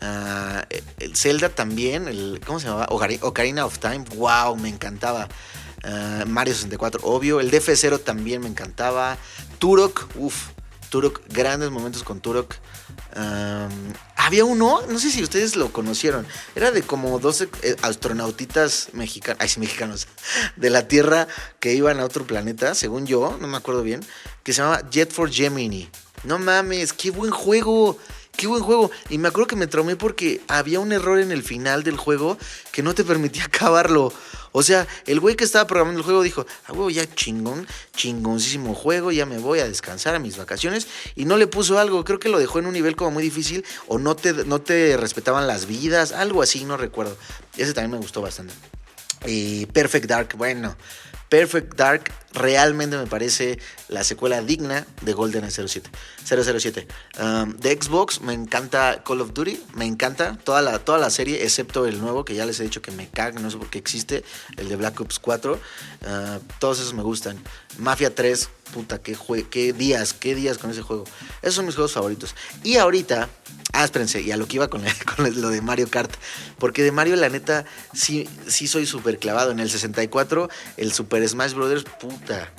Ah, 0.00 0.66
el 0.98 1.16
Zelda 1.16 1.48
también, 1.48 2.08
el, 2.08 2.40
¿cómo 2.46 2.60
se 2.60 2.66
llamaba? 2.66 2.86
Ocari- 2.88 3.18
Ocarina 3.22 3.64
of 3.64 3.78
Time, 3.78 4.04
wow, 4.16 4.56
me 4.56 4.68
encantaba. 4.68 5.28
Ah, 5.82 6.24
Mario 6.26 6.54
64, 6.54 7.00
obvio. 7.04 7.40
El 7.40 7.50
DF0 7.50 8.02
también 8.02 8.40
me 8.40 8.48
encantaba. 8.48 9.18
Turok, 9.58 10.08
uff, 10.16 10.48
Turok, 10.94 11.22
grandes 11.28 11.72
momentos 11.72 12.04
con 12.04 12.20
Turok. 12.20 12.54
Había 14.14 14.44
uno, 14.44 14.80
no 14.88 14.98
sé 15.00 15.10
si 15.10 15.24
ustedes 15.24 15.56
lo 15.56 15.72
conocieron, 15.72 16.24
era 16.54 16.70
de 16.70 16.82
como 16.82 17.18
12 17.18 17.48
eh, 17.62 17.74
astronautitas 17.82 18.90
mexicanos, 18.92 19.38
ay, 19.42 19.48
sí, 19.48 19.58
mexicanos, 19.58 20.06
de 20.56 20.70
la 20.70 20.86
Tierra 20.86 21.26
que 21.58 21.74
iban 21.74 21.98
a 21.98 22.04
otro 22.04 22.28
planeta, 22.28 22.76
según 22.76 23.08
yo, 23.08 23.36
no 23.40 23.48
me 23.48 23.56
acuerdo 23.56 23.82
bien, 23.82 24.06
que 24.44 24.52
se 24.52 24.62
llamaba 24.62 24.88
Jet 24.88 25.10
for 25.10 25.28
Gemini. 25.28 25.90
No 26.22 26.38
mames, 26.38 26.92
qué 26.92 27.10
buen 27.10 27.32
juego. 27.32 27.98
Qué 28.36 28.46
buen 28.46 28.62
juego. 28.62 28.90
Y 29.10 29.18
me 29.18 29.28
acuerdo 29.28 29.46
que 29.46 29.56
me 29.56 29.66
traumé 29.66 29.94
porque 29.94 30.42
había 30.48 30.80
un 30.80 30.92
error 30.92 31.20
en 31.20 31.30
el 31.30 31.42
final 31.42 31.84
del 31.84 31.96
juego 31.96 32.36
que 32.72 32.82
no 32.82 32.94
te 32.94 33.04
permitía 33.04 33.44
acabarlo. 33.52 34.12
O 34.56 34.62
sea, 34.62 34.86
el 35.06 35.18
güey 35.18 35.34
que 35.34 35.42
estaba 35.42 35.66
programando 35.66 35.98
el 35.98 36.04
juego 36.04 36.22
dijo, 36.22 36.46
ah, 36.66 36.72
huevo, 36.72 36.88
ya 36.88 37.12
chingón, 37.12 37.66
chingoncísimo 37.96 38.72
juego, 38.72 39.10
ya 39.10 39.26
me 39.26 39.38
voy 39.38 39.58
a 39.58 39.66
descansar 39.66 40.14
a 40.14 40.20
mis 40.20 40.36
vacaciones. 40.36 40.86
Y 41.16 41.24
no 41.24 41.36
le 41.36 41.48
puso 41.48 41.76
algo, 41.76 42.04
creo 42.04 42.20
que 42.20 42.28
lo 42.28 42.38
dejó 42.38 42.60
en 42.60 42.66
un 42.66 42.72
nivel 42.72 42.94
como 42.94 43.10
muy 43.10 43.24
difícil 43.24 43.64
o 43.88 43.98
no 43.98 44.14
te, 44.14 44.32
no 44.32 44.60
te 44.60 44.96
respetaban 44.96 45.48
las 45.48 45.66
vidas, 45.66 46.12
algo 46.12 46.40
así, 46.40 46.64
no 46.64 46.76
recuerdo. 46.76 47.16
Ese 47.56 47.74
también 47.74 47.90
me 47.90 47.98
gustó 47.98 48.22
bastante. 48.22 48.54
Perfect 49.72 50.06
Dark, 50.06 50.36
bueno, 50.36 50.76
Perfect 51.28 51.74
Dark 51.76 52.12
realmente 52.32 52.96
me 52.96 53.06
parece 53.06 53.58
la 53.88 54.04
secuela 54.04 54.42
digna 54.42 54.86
de 55.02 55.12
GoldenEye 55.12 55.68
07. 55.68 55.90
007. 56.24 56.86
Um, 57.20 57.56
de 57.56 57.78
Xbox 57.80 58.20
me 58.20 58.32
encanta 58.32 59.02
Call 59.04 59.20
of 59.20 59.32
Duty, 59.32 59.62
me 59.74 59.84
encanta 59.84 60.36
toda 60.42 60.62
la, 60.62 60.78
toda 60.78 60.98
la 60.98 61.10
serie, 61.10 61.44
excepto 61.44 61.86
el 61.86 62.00
nuevo 62.00 62.24
que 62.24 62.34
ya 62.34 62.44
les 62.46 62.60
he 62.60 62.64
dicho 62.64 62.82
que 62.82 62.90
me 62.90 63.08
caga, 63.08 63.40
no 63.40 63.50
sé 63.50 63.56
por 63.56 63.70
qué 63.70 63.78
existe, 63.78 64.24
el 64.56 64.68
de 64.68 64.76
Black 64.76 65.00
Ops 65.00 65.18
4. 65.18 65.54
Uh, 65.54 65.58
todos 66.58 66.80
esos 66.80 66.94
me 66.94 67.02
gustan. 67.02 67.38
Mafia 67.78 68.14
3, 68.14 68.48
puta, 68.74 68.98
qué, 69.00 69.16
jue- 69.16 69.48
qué 69.48 69.72
días, 69.72 70.12
qué 70.12 70.34
días 70.34 70.58
con 70.58 70.72
ese 70.72 70.82
juego. 70.82 71.04
Esos 71.42 71.54
son 71.54 71.66
mis 71.66 71.76
juegos 71.76 71.92
favoritos. 71.92 72.34
Y 72.64 72.76
ahorita, 72.78 73.28
ah, 73.72 73.88
y 74.24 74.30
a 74.32 74.36
lo 74.36 74.48
que 74.48 74.56
iba 74.56 74.66
con, 74.68 74.82
con 75.16 75.40
lo 75.40 75.48
de 75.50 75.60
Mario 75.60 75.88
Kart, 75.88 76.12
porque 76.58 76.82
de 76.82 76.90
Mario 76.90 77.14
la 77.14 77.28
neta 77.28 77.64
sí, 77.92 78.28
sí 78.48 78.66
soy 78.66 78.84
súper 78.84 79.20
clavado. 79.20 79.52
En 79.52 79.60
el 79.60 79.70
64, 79.70 80.48
el 80.76 80.92
Super 80.92 81.26
Smash 81.28 81.52
Brothers, 81.54 81.84
puta. 82.00 82.50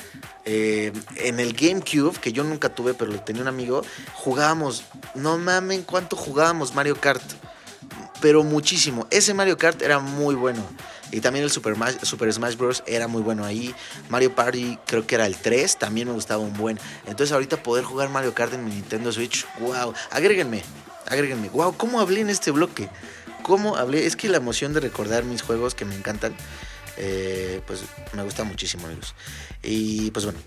Eh, 0.45 0.93
en 1.17 1.41
el 1.41 1.51
GameCube, 1.53 2.17
que 2.19 2.31
yo 2.31 2.45
nunca 2.45 2.69
tuve, 2.69 2.93
pero 2.93 3.11
lo 3.11 3.19
tenía 3.19 3.41
un 3.41 3.47
amigo, 3.49 3.83
jugábamos, 4.13 4.83
no 5.15 5.37
mamen 5.37 5.83
cuánto 5.83 6.15
jugábamos 6.15 6.73
Mario 6.73 6.95
Kart 6.95 7.23
pero 8.21 8.43
muchísimo. 8.43 9.05
Ese 9.11 9.33
Mario 9.33 9.57
Kart 9.57 9.81
era 9.81 9.99
muy 9.99 10.33
bueno. 10.35 10.63
Y 11.11 11.21
también 11.21 11.43
el 11.45 11.51
Super, 11.51 11.75
Ma- 11.75 11.91
Super 12.03 12.31
Smash 12.33 12.55
Bros. 12.55 12.83
era 12.87 13.07
muy 13.07 13.21
bueno 13.21 13.45
ahí. 13.45 13.73
Mario 14.09 14.33
Party 14.35 14.77
creo 14.85 15.05
que 15.05 15.15
era 15.15 15.25
el 15.27 15.35
3, 15.35 15.77
también 15.77 16.07
me 16.07 16.13
gustaba 16.13 16.41
un 16.41 16.53
buen. 16.53 16.79
Entonces 17.05 17.31
ahorita 17.31 17.61
poder 17.63 17.83
jugar 17.85 18.09
Mario 18.09 18.33
Kart 18.33 18.53
en 18.53 18.65
mi 18.65 18.71
Nintendo 18.71 19.11
Switch, 19.11 19.45
wow. 19.59 19.93
Agréguenme, 20.11 20.63
agréguenme. 21.07 21.49
Wow, 21.49 21.77
¿cómo 21.77 21.99
hablé 21.99 22.21
en 22.21 22.29
este 22.29 22.51
bloque? 22.51 22.89
¿Cómo 23.43 23.75
hablé? 23.77 24.05
Es 24.07 24.15
que 24.15 24.27
la 24.29 24.37
emoción 24.37 24.73
de 24.73 24.79
recordar 24.79 25.23
mis 25.23 25.41
juegos 25.43 25.75
que 25.75 25.85
me 25.85 25.95
encantan, 25.95 26.35
eh, 26.97 27.61
pues 27.67 27.81
me 28.13 28.23
gusta 28.23 28.43
muchísimo, 28.43 28.87
amigos. 28.87 29.13
Y 29.61 30.09
pues 30.11 30.25
bueno, 30.25 30.39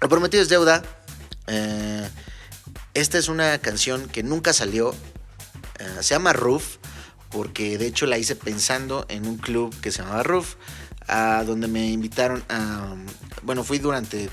lo 0.00 0.08
prometido 0.08 0.42
es 0.42 0.48
deuda. 0.48 0.82
Eh, 1.48 2.08
esta 2.94 3.18
es 3.18 3.28
una 3.28 3.58
canción 3.58 4.08
que 4.08 4.22
nunca 4.22 4.52
salió. 4.52 4.94
Eh, 5.80 5.96
se 6.00 6.14
llama 6.14 6.32
Roof, 6.32 6.76
porque 7.30 7.78
de 7.78 7.86
hecho 7.86 8.06
la 8.06 8.18
hice 8.18 8.36
pensando 8.36 9.06
en 9.08 9.26
un 9.26 9.36
club 9.36 9.74
que 9.80 9.90
se 9.90 10.02
llamaba 10.02 10.22
Roof, 10.22 10.54
a 11.06 11.42
donde 11.44 11.68
me 11.68 11.90
invitaron 11.90 12.44
a... 12.48 12.94
Bueno, 13.42 13.64
fui 13.64 13.78
durante 13.78 14.28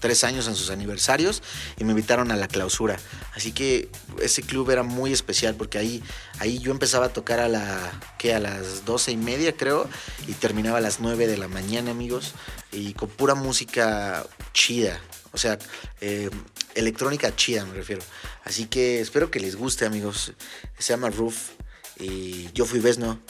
tres 0.00 0.24
años 0.24 0.46
en 0.46 0.54
sus 0.54 0.70
aniversarios 0.70 1.42
y 1.76 1.84
me 1.84 1.90
invitaron 1.90 2.30
a 2.30 2.36
la 2.36 2.48
clausura. 2.48 2.98
Así 3.34 3.52
que 3.52 3.88
ese 4.22 4.42
club 4.42 4.70
era 4.70 4.82
muy 4.82 5.12
especial 5.12 5.54
porque 5.54 5.78
ahí, 5.78 6.02
ahí 6.38 6.58
yo 6.58 6.70
empezaba 6.70 7.06
a 7.06 7.12
tocar 7.12 7.40
a 7.40 7.48
la 7.48 8.00
que 8.18 8.34
a 8.34 8.40
las 8.40 8.84
doce 8.84 9.12
y 9.12 9.16
media 9.16 9.56
creo 9.56 9.88
y 10.26 10.32
terminaba 10.32 10.78
a 10.78 10.80
las 10.80 11.00
9 11.00 11.26
de 11.26 11.36
la 11.36 11.48
mañana 11.48 11.90
amigos 11.90 12.34
y 12.72 12.94
con 12.94 13.08
pura 13.08 13.34
música 13.34 14.26
chida. 14.52 15.00
O 15.32 15.38
sea, 15.38 15.58
eh, 16.00 16.30
electrónica 16.74 17.34
chida 17.34 17.64
me 17.64 17.74
refiero. 17.74 18.02
Así 18.44 18.66
que 18.66 19.00
espero 19.00 19.30
que 19.30 19.40
les 19.40 19.56
guste 19.56 19.84
amigos. 19.84 20.32
Se 20.78 20.92
llama 20.92 21.10
Roof 21.10 21.50
y 21.98 22.50
yo 22.52 22.64
fui 22.64 22.80
Vesno. 22.80 23.20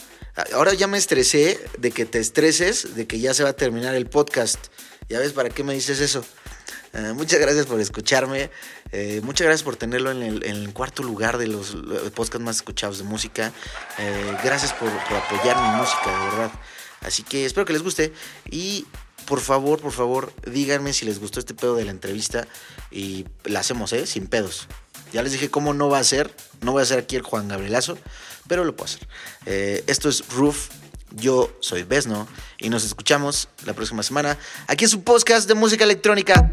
Ahora 0.52 0.72
ya 0.74 0.86
me 0.86 0.98
estresé 0.98 1.58
de 1.78 1.90
que 1.90 2.04
te 2.04 2.20
estreses, 2.20 2.94
de 2.94 3.06
que 3.06 3.18
ya 3.18 3.34
se 3.34 3.42
va 3.42 3.50
a 3.50 3.56
terminar 3.56 3.94
el 3.94 4.06
podcast. 4.06 4.58
Ya 5.08 5.18
ves, 5.18 5.32
¿para 5.32 5.48
qué 5.48 5.64
me 5.64 5.74
dices 5.74 6.00
eso? 6.00 6.24
Eh, 6.92 7.12
muchas 7.14 7.40
gracias 7.40 7.66
por 7.66 7.80
escucharme. 7.80 8.50
Eh, 8.92 9.20
muchas 9.22 9.46
gracias 9.46 9.62
por 9.62 9.76
tenerlo 9.76 10.10
en 10.10 10.22
el, 10.22 10.72
cuarto 10.72 11.02
lugar 11.02 11.38
de 11.38 11.46
los 11.46 11.76
podcasts 12.14 12.40
más 12.40 12.56
escuchados 12.56 12.98
de 12.98 13.04
música. 13.04 13.52
Eh, 13.98 14.36
gracias 14.44 14.72
por, 14.72 14.90
por 14.90 15.16
apoyar 15.16 15.56
mi 15.60 15.78
música, 15.78 16.06
de 16.06 16.30
verdad. 16.30 16.52
Así 17.00 17.22
que 17.22 17.44
espero 17.44 17.66
que 17.66 17.72
les 17.72 17.82
guste. 17.82 18.12
Y 18.50 18.86
por 19.26 19.40
favor, 19.40 19.80
por 19.80 19.92
favor, 19.92 20.32
díganme 20.46 20.92
si 20.92 21.04
les 21.04 21.18
gustó 21.18 21.40
este 21.40 21.54
pedo 21.54 21.74
de 21.74 21.84
la 21.84 21.90
entrevista. 21.90 22.46
Y 22.90 23.26
la 23.44 23.60
hacemos, 23.60 23.92
¿eh? 23.92 24.06
Sin 24.06 24.26
pedos. 24.26 24.68
Ya 25.12 25.22
les 25.22 25.32
dije 25.32 25.50
cómo 25.50 25.74
no 25.74 25.88
va 25.88 25.98
a 25.98 26.04
ser. 26.04 26.34
No 26.60 26.72
voy 26.72 26.80
a 26.80 26.82
hacer 26.84 26.98
aquí 26.98 27.16
el 27.16 27.22
Juan 27.22 27.48
Gabrielazo, 27.48 27.98
pero 28.48 28.64
lo 28.64 28.74
puedo 28.74 28.86
hacer. 28.86 29.06
Eh, 29.46 29.84
esto 29.86 30.08
es 30.08 30.24
Roof. 30.30 30.70
Yo 31.12 31.50
soy 31.60 31.84
Besno 31.84 32.28
y 32.58 32.68
nos 32.68 32.84
escuchamos 32.84 33.48
la 33.64 33.72
próxima 33.72 34.02
semana 34.02 34.36
aquí 34.66 34.84
en 34.84 34.90
su 34.90 35.04
podcast 35.04 35.48
de 35.48 35.54
música 35.54 35.84
electrónica. 35.84 36.52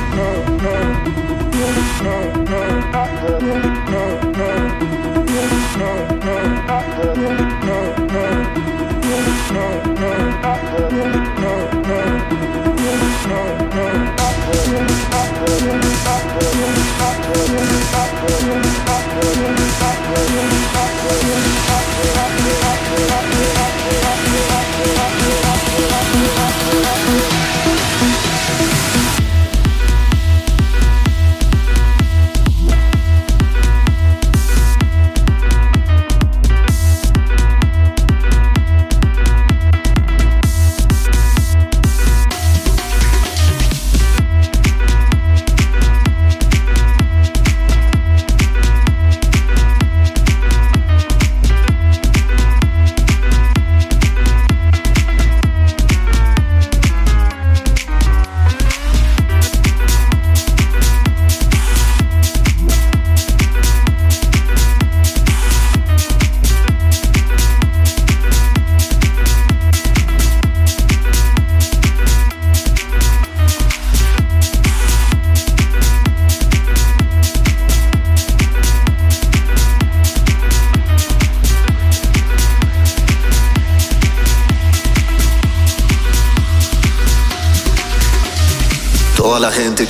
Toda 2.03 2.40